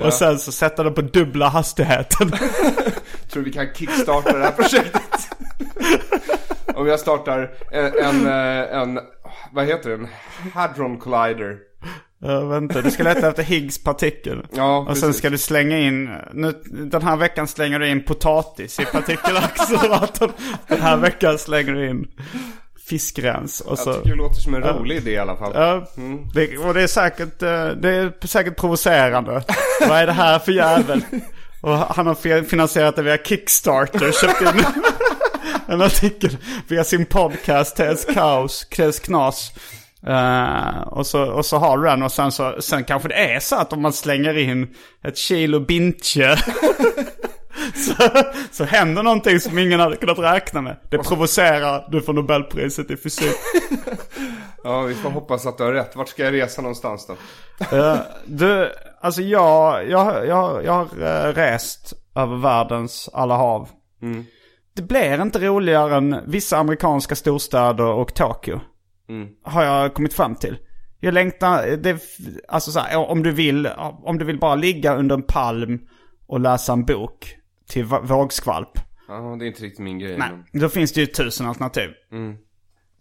[0.00, 2.30] Och sen så sätta den på dubbla hastigheten.
[3.30, 5.28] Tror vi kan kickstarta det här projektet.
[6.74, 9.00] Om jag startar en, en, eh, en,
[9.52, 10.08] vad heter det, en
[10.54, 11.56] hadron collider.
[12.20, 14.46] Ja, vänta, du ska leta efter Higgs partikel.
[14.52, 15.18] Ja, och sen precis.
[15.18, 20.32] ska du slänga in, nu, den här veckan slänger du in potatis i partikelacceleratorn.
[20.68, 22.06] den här veckan slänger du in
[22.88, 23.60] fiskrens.
[23.60, 25.52] Och så, Jag tycker det låter som en rolig idé i alla fall.
[25.54, 25.86] Ja,
[26.34, 29.42] det, och det är säkert, eh, det är säkert provocerande.
[29.88, 31.00] Vad är det här för jävel?
[31.62, 34.12] Och han har fi- finansierat det via Kickstarter.
[34.12, 34.64] Köpt in
[35.66, 36.36] en artikel
[36.68, 39.52] via sin podcast Teds Kaos, Teds Knas.
[40.06, 43.40] Eh, och, så, och så har du den och sen, så, sen kanske det är
[43.40, 44.74] så att om man slänger in
[45.04, 46.36] ett kilo bintje
[47.74, 48.08] så,
[48.50, 50.76] så händer någonting som ingen hade kunnat räkna med.
[50.90, 53.36] Det provocerar, du får Nobelpriset i fysik.
[54.64, 55.96] Ja, vi får hoppas att du har rätt.
[55.96, 57.76] Vart ska jag resa någonstans då?
[57.76, 57.96] Eh,
[58.26, 63.68] du, alltså jag, jag, jag, jag har eh, rest över världens alla hav.
[64.76, 68.60] Det blir inte roligare än vissa amerikanska storstäder och Tokyo.
[69.42, 70.56] Har jag kommit fram till.
[71.00, 72.02] Jag längtar, det,
[72.48, 73.66] alltså så här, om du vill,
[74.02, 75.80] om du vill bara ligga under en palm
[76.26, 77.36] och läsa en bok
[77.68, 78.70] till va- vågskvalp.
[79.08, 80.18] Ja, det är inte riktigt min grej.
[80.18, 81.88] Nej, men- då finns det ju tusen alternativ.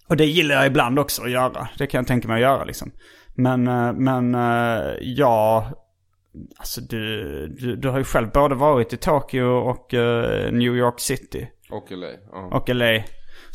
[0.08, 1.68] Och det gillar jag ibland också att göra.
[1.78, 2.92] Det kan jag tänka mig att göra liksom.
[3.36, 5.68] Men, eh, men eh, ja,
[6.58, 11.00] alltså du, du, du har ju själv både varit i Tokyo och eh, New York
[11.00, 11.48] City.
[11.70, 12.08] Och LA.
[12.32, 12.50] Ja.
[12.58, 13.04] Och LA.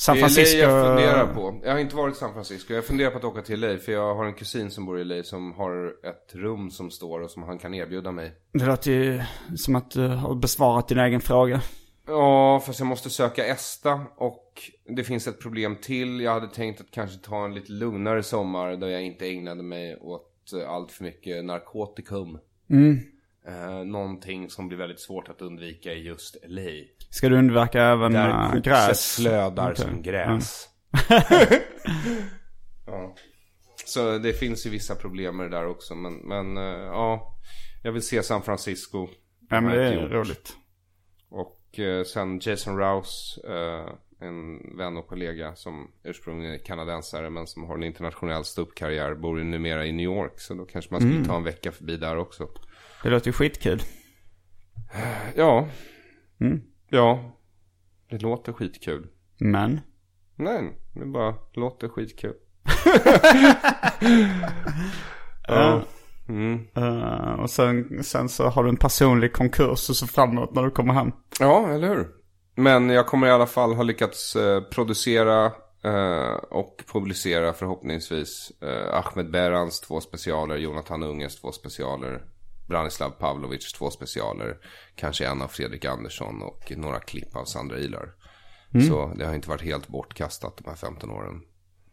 [0.02, 0.58] San Det är Francisco.
[0.58, 1.60] LA jag funderar på.
[1.64, 2.74] Jag har inte varit i San Francisco.
[2.74, 3.78] Jag funderar på att åka till LA.
[3.78, 7.20] För jag har en kusin som bor i LA som har ett rum som står
[7.20, 8.32] och som han kan erbjuda mig.
[8.52, 9.22] Det låter ju
[9.56, 11.62] som att du har besvarat din egen fråga.
[12.06, 14.62] Ja, fast jag måste söka ESTA och
[14.96, 16.20] det finns ett problem till.
[16.20, 19.96] Jag hade tänkt att kanske ta en lite lugnare sommar där jag inte ägnade mig
[19.96, 22.38] åt allt för mycket narkotikum.
[23.48, 26.70] Eh, någonting som blir väldigt svårt att undvika i just LA.
[27.10, 29.16] Ska du undvika även Där äh, kokset gräs?
[29.16, 29.84] flödar Okej.
[29.84, 30.68] som gräs.
[32.86, 33.14] ja.
[33.84, 35.94] Så det finns ju vissa problem med det där också.
[35.94, 37.38] Men, men eh, ja,
[37.82, 39.08] jag vill se San Francisco.
[39.50, 40.56] Ja, men det är roligt.
[41.30, 43.94] Och eh, sen Jason Rouse, eh,
[44.28, 49.38] en vän och kollega som ursprungligen är kanadensare men som har en internationell ståuppkarriär, bor
[49.38, 50.40] ju numera i New York.
[50.40, 51.28] Så då kanske man skulle Mm.
[51.28, 52.48] ta en vecka förbi där också.
[53.02, 53.82] Det låter ju skitkul.
[55.34, 55.68] Ja,
[56.40, 56.60] Mm.
[56.88, 57.36] ja,
[58.10, 59.06] det låter skitkul.
[59.40, 59.80] Men.
[60.36, 62.34] Nej, det bara låter skitkul.
[65.48, 65.82] Ja.
[66.28, 66.66] Mm.
[66.76, 70.70] Eh, och sen, sen så har du en personlig konkurs och så framåt när du
[70.70, 71.12] kommer hem.
[71.40, 72.08] Ja, eller hur?
[72.56, 75.44] Men jag kommer i alla fall ha lyckats eh, producera
[75.84, 82.22] eh, och publicera förhoppningsvis eh, Ahmed Berans två specialer, Jonathan Unges två specialer,
[82.68, 84.56] Branislav Pavlovic två specialer,
[84.96, 88.08] kanske en av Fredrik Andersson och några klipp av Sandra Ilar.
[88.88, 91.40] Så det har inte varit helt bortkastat de här 15 åren.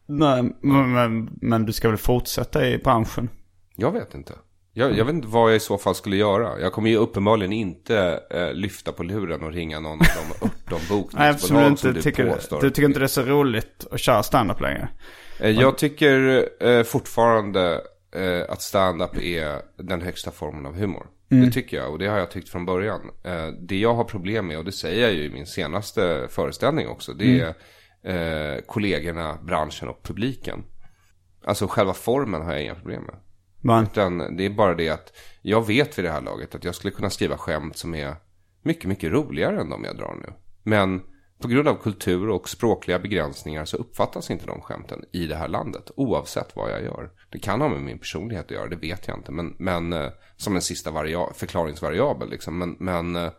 [0.05, 3.30] Nej, men, men, men du ska väl fortsätta i branschen?
[3.76, 4.34] Jag vet inte.
[4.74, 6.59] Jag, jag vet inte vad jag i så fall skulle göra.
[6.59, 11.09] Jag kommer ju uppenbarligen inte eh, lyfta på luren och ringa någon av de 18
[11.13, 12.61] Nej, eftersom du bokningsbolag som inte du tycker, påstår.
[12.61, 14.89] du tycker inte det är så roligt att köra stand-up längre.
[15.39, 17.82] Eh, Jag tycker eh, fortfarande
[18.12, 21.07] eh, att stand-up är den högsta formen av humor.
[21.30, 23.01] Det tycker jag och det har jag tyckt från början.
[23.24, 26.88] Eh, det jag har problem med och det säger jag ju i min senaste föreställning
[26.88, 27.14] också.
[27.14, 27.53] Det är
[28.03, 30.64] eh, kollegorna, branschen och publiken.
[31.45, 33.16] Alltså själva formen har jag inga problem med.
[33.62, 36.76] Men, Utan det är bara det att jag vet vid det här laget att jag
[36.76, 38.16] skulle kunna skriva skämt som är
[38.62, 40.34] mycket, mycket roligare än de jag drar nu.
[40.64, 41.01] Men
[41.41, 45.47] på grund av kultur och språkliga begränsningar så uppfattas inte de skämten i det här
[45.47, 45.91] landet.
[45.95, 47.09] Oavsett vad jag gör.
[47.29, 49.31] Det kan ha med min personlighet att göra, det vet jag inte.
[49.31, 52.57] Men, men eh, som en sista varia- förklaringsvariabel liksom.
[52.59, 53.31] Men, men eh,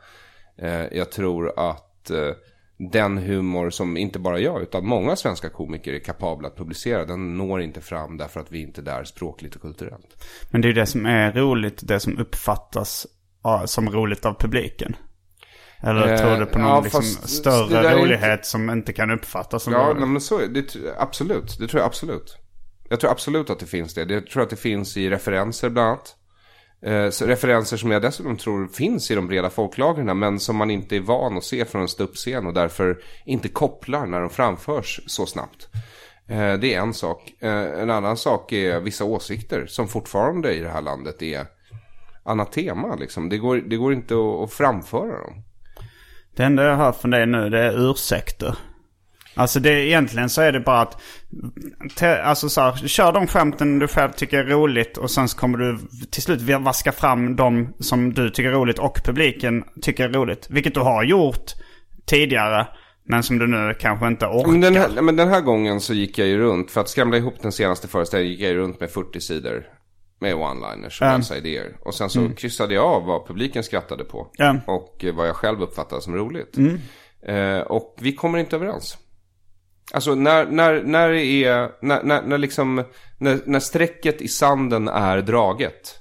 [0.56, 2.30] eh, jag tror att eh,
[2.76, 7.04] den humor som inte bara jag utan många svenska komiker är kapabla att publicera.
[7.04, 10.24] Den når inte fram därför att vi inte är där språkligt och kulturellt.
[10.50, 13.06] men det är ju det som är roligt, det som uppfattas
[13.66, 14.96] som roligt av publiken.
[15.82, 19.72] Eller Eh, tror du på någon ja, liksom, större rolighet som inte kan uppfattas som
[19.72, 20.76] Ja, nej, men så är det.
[20.98, 22.38] Absolut, det tror jag absolut.
[22.88, 24.10] Jag tror absolut att det finns det.
[24.10, 26.16] Jag tror att det finns i referenser bland annat.
[26.82, 30.96] Eh, referenser som jag dessutom tror finns i de breda folklagren men som man inte
[30.96, 35.26] är van att se från en ståuppscen och därför inte kopplar när de framförs så
[35.26, 35.68] snabbt.
[36.28, 37.32] Eh, det är en sak.
[37.40, 41.46] Eh, en annan sak är vissa åsikter som fortfarande i det här landet är
[42.22, 42.94] anatema.
[42.94, 43.28] Liksom.
[43.28, 45.42] Det, går, det går inte att, att framföra dem.
[46.36, 48.54] Det enda jag hör från dig nu det är ursäkter.
[49.34, 51.02] Alltså det, egentligen så är det bara att,
[51.96, 55.38] te, alltså så här, kör de skämten du själv tycker är roligt och sen så
[55.38, 55.78] kommer du
[56.10, 60.46] till slut vaska fram de som du tycker är roligt och publiken tycker är roligt.
[60.50, 61.52] Vilket du har gjort
[62.06, 62.66] tidigare,
[63.04, 64.50] men som du nu kanske inte orkar.
[64.50, 67.16] Men den, här, men den här gången så gick jag ju runt, för att skramla
[67.16, 69.64] ihop den senaste föreställningen gick jag ju runt med 40 sidor
[70.20, 71.46] med one-liners och Mm.
[71.46, 71.76] idéer.
[71.80, 74.30] Och sen så kryssade jag av vad publiken skrattade på.
[74.36, 74.56] Ja.
[74.66, 76.56] Och vad jag själv uppfattade som roligt.
[76.56, 76.78] Mm.
[77.26, 78.98] Eh, och vi kommer inte överens.
[79.92, 82.84] Alltså när, när, när det är, när, när, när liksom,
[83.18, 85.96] när, när strecket i sanden är draget.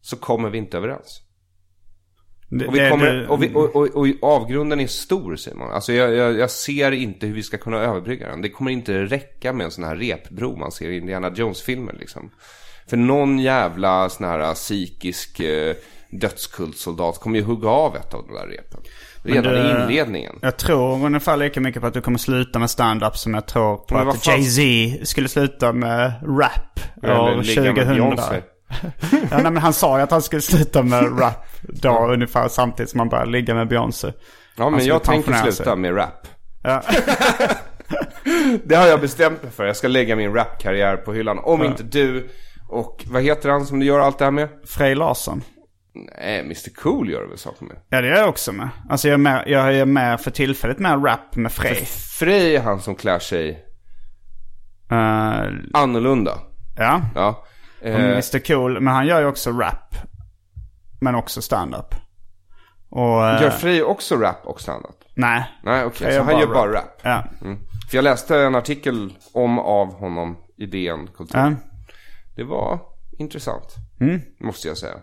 [0.00, 1.22] Så kommer vi inte överens.
[2.50, 5.70] Det- Och, vi det- kommer, det- och, vi, och, och, och avgrunden är stor Simon.
[5.72, 8.42] Alltså jag, jag, jag ser inte hur vi ska kunna överbrygga den.
[8.42, 12.30] Det kommer inte räcka med en sån här repbro man ser i Indiana Jones-filmer liksom.
[12.86, 15.74] För någon jävla sån här psykisk eh,
[16.10, 18.80] dödskultsoldat kommer ju hugga av ett av de där repen.
[19.22, 20.38] Redan Men i inledningen.
[20.42, 23.76] Jag tror ungefär lika mycket på att du kommer sluta med stand-up som jag tror
[23.76, 27.94] på Men att fan- Jay-Z skulle sluta med rap år ligga med 2000.
[27.94, 28.42] Beyoncé.
[29.30, 32.90] ja, nej, men han sa ju att han skulle sluta med rap då ungefär samtidigt
[32.90, 34.12] som han började ligga med Beyoncé.
[34.56, 35.76] Ja men jag tänker sluta sig.
[35.76, 36.26] med rap.
[36.62, 36.82] Ja.
[38.64, 39.66] Det har jag bestämt mig för.
[39.66, 41.38] Jag ska lägga min rapkarriär på hyllan.
[41.38, 42.28] Om inte du
[42.70, 44.48] och vad heter han som du gör allt det här med?
[44.66, 45.42] Frej Larsson.
[46.18, 47.76] Nej, Mr Cool gör du väl saker med?
[47.88, 48.68] Ja, det är jag också med.
[48.90, 51.84] Alltså jag är med, jag är med för tillfället med rap med Frej.
[52.18, 53.66] Frej är han som klär sig
[54.92, 56.38] Uh, annorlunda.
[56.76, 57.44] ja, Ja.
[57.80, 58.80] och Eh, Mr Cool.
[58.80, 59.94] Men han gör ju också rap.
[61.00, 61.94] Men också stand-up.
[62.90, 63.26] Och...
[63.28, 64.96] eh, gör Frej också rap och standup?
[65.14, 65.44] nej.
[65.64, 65.98] Nej, okej.
[65.98, 67.00] Frej så gör han gör bara rap.
[67.02, 67.24] Ja.
[67.42, 67.58] Mm.
[67.90, 71.38] För jag läste en artikel om av honom i DN Kultur.
[71.38, 71.52] ja.
[72.40, 72.80] Det var
[73.18, 73.74] intressant.
[74.00, 74.20] Mm.
[74.38, 74.96] Måste jag säga.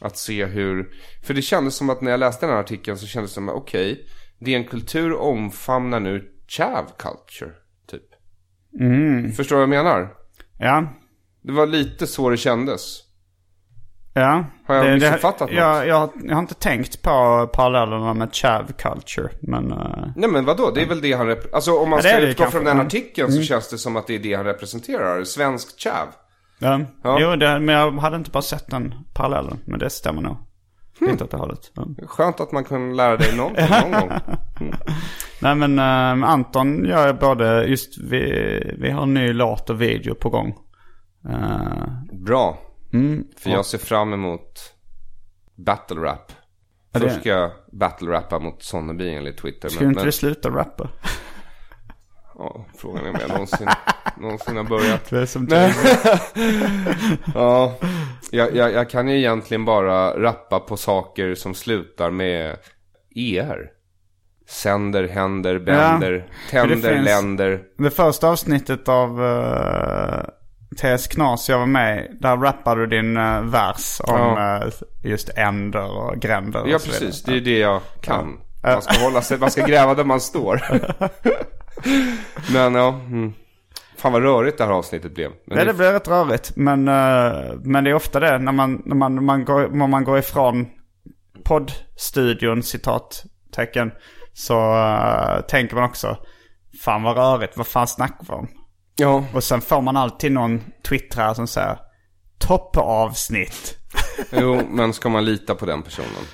[0.00, 0.90] Att se hur...
[1.26, 3.48] För det kändes som att när jag läste den här artikeln så kändes det som
[3.48, 4.06] att okej.
[4.38, 7.50] DN Kultur omfamnar nu chav culture.
[7.90, 8.02] Typ.
[8.80, 9.32] Mm.
[9.32, 10.08] Förstår du vad jag menar?
[10.58, 10.88] Ja.
[11.42, 13.00] Det var lite så det kändes.
[14.14, 14.44] Ja.
[14.66, 15.58] Har jag missuppfattat något?
[15.58, 19.28] jag, jag, jag har inte tänkt på parallellerna med chav culture.
[19.42, 19.72] Men...
[19.72, 20.70] eh, Nej men vadå?
[20.74, 22.64] Det är väl det han Alltså om man Ja, det ska är det utgå från
[22.64, 22.86] den Mm.
[22.86, 25.24] artikeln så känns det som att det är det han representerar.
[25.24, 26.08] Svensk chav.
[26.58, 26.80] Ja.
[27.02, 27.16] Ja.
[27.20, 29.58] Jo, det, men jag hade inte bara sett den parallellen.
[29.64, 30.36] Men det stämmer nog.
[30.98, 31.10] Hmm.
[31.10, 31.72] Lite åt det hållet.
[31.74, 31.86] Ja.
[32.06, 34.10] Skönt att man kunde lära dig någonting någon gång.
[35.40, 38.22] Nej men eh, Anton gör både, just vi,
[38.78, 40.54] vi har en ny låt och video på gång.
[41.28, 42.58] Eh, Bra.
[42.92, 44.74] mm, För jag ser fram emot
[45.56, 46.32] battle rap.
[46.92, 49.68] Det- Först ska jag battle rappa mot Sonneby enligt Twitter.
[49.68, 50.88] Skulle inte du sluta rappa?
[52.38, 53.68] ja, frågan är om jag någonsin,
[54.20, 55.10] någonsin har börjat.
[55.10, 55.48] Det är som
[57.34, 57.74] ja,
[58.30, 62.56] jag, jag, jag kan ju egentligen bara rappa på saker som slutar med
[63.14, 63.70] er.
[64.48, 67.62] Sänder, händer, bänder, det tänder, finns- länder.
[67.78, 70.22] Det första avsnittet av uh,
[70.76, 74.56] TS Knas jag var med där rappade du din uh, vers om Ja.
[74.56, 74.72] eh,
[75.04, 77.22] just änder och gränder och Ja, precis.
[77.22, 78.38] Det är det jag kan.
[78.62, 78.72] Ja.
[78.72, 80.60] Man ska hålla sig, man ska gräva där man står.
[82.52, 83.32] Men ja, mm.
[83.96, 85.30] Fan vad rörigt det här avsnittet blev.
[85.46, 86.52] Men Ja, det blir rätt rörigt.
[86.56, 90.04] Men, eh, men det är ofta det när man, när man, man, går, när man
[90.04, 90.66] går ifrån
[91.44, 93.92] poddstudion, citattecken,
[94.32, 96.16] så eh, tänker man också,
[96.84, 98.48] fan vad rörigt, vad fan snackar vi om?
[98.96, 101.78] Ja, Och sen får man alltid någon twittrare som säger,
[102.38, 103.76] toppavsnitt.
[104.30, 106.24] jo, men ska man lita på den personen?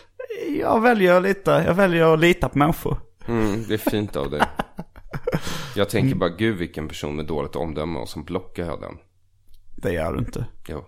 [0.58, 2.98] Jag väljer lite, jag väljer att lita på människor.
[3.28, 4.40] Mm, det är fint av dig.
[5.76, 8.94] Jag tänker bara, gud vilken person med dåligt omdöme och som blockar jag den.
[9.76, 10.46] Det gör du inte.
[10.68, 10.84] Jo.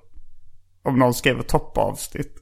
[0.82, 2.40] Om någon skriver toppavsnitt.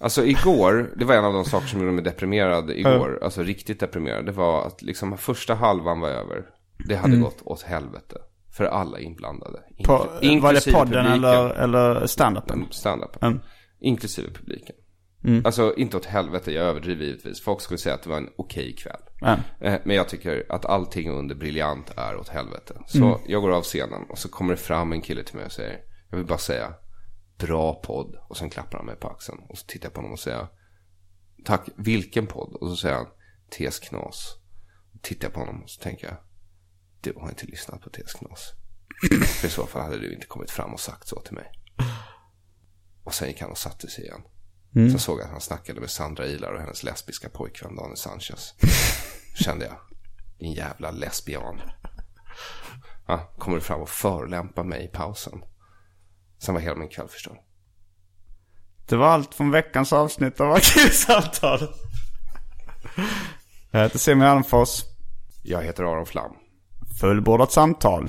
[0.00, 3.18] Alltså igår, det var en av de saker som gjorde mig deprimerad igår.
[3.22, 4.26] Alltså riktigt deprimerad.
[4.26, 6.44] Det var att liksom första halvan var över.
[6.88, 8.16] Det hade gått åt helvete.
[8.52, 9.58] För alla inblandade.
[9.84, 11.06] På, var det podden publiken.
[11.06, 12.66] eller, eller standupen?
[12.70, 13.26] Stand-upen.
[13.26, 13.40] Mm.
[13.80, 14.76] Inklusive publiken.
[15.46, 17.40] Alltså inte åt helvete, jag överdriver givetvis.
[17.40, 19.00] Folk skulle säga att det var en okej kväll.
[19.60, 22.74] Eh, Men jag tycker att allting under briljant är åt helvete.
[22.86, 25.52] Så jag går av scenen och så kommer det fram en kille till mig och
[25.52, 26.74] säger, jag vill bara säga,
[27.38, 28.16] bra podd.
[28.28, 29.38] Och sen klappar han mig på axeln.
[29.48, 30.46] Och så tittar jag på honom och säger,
[31.44, 32.54] tack, vilken podd?
[32.54, 33.06] Och så säger han,
[33.50, 34.36] TS Knas.
[35.02, 36.16] Tittar jag på honom och så tänker jag,
[37.00, 38.52] du har inte lyssnat på TS Knas.
[39.40, 41.50] För i så fall hade du inte kommit fram och sagt så till mig.
[43.04, 44.22] Och sen gick han och satte sig igen.
[44.72, 48.54] Sen såg jag att han snackade med Sandra Ilar och hennes lesbiska pojkvän Daniel Sanchez.
[49.34, 49.74] Kände jag,
[50.38, 51.60] din jävla lesbian.
[53.06, 55.40] Ja, kommer du fram och förolämpar mig i pausen.
[56.38, 57.38] Sen var hela min kväll förstörd.
[58.88, 61.74] Det var allt från veckans avsnitt av Arkivsamtal.
[63.70, 64.84] Jag heter Simon Almfors.
[65.42, 66.32] Jag heter Aron Flam.
[67.00, 68.08] Fullbordat samtal.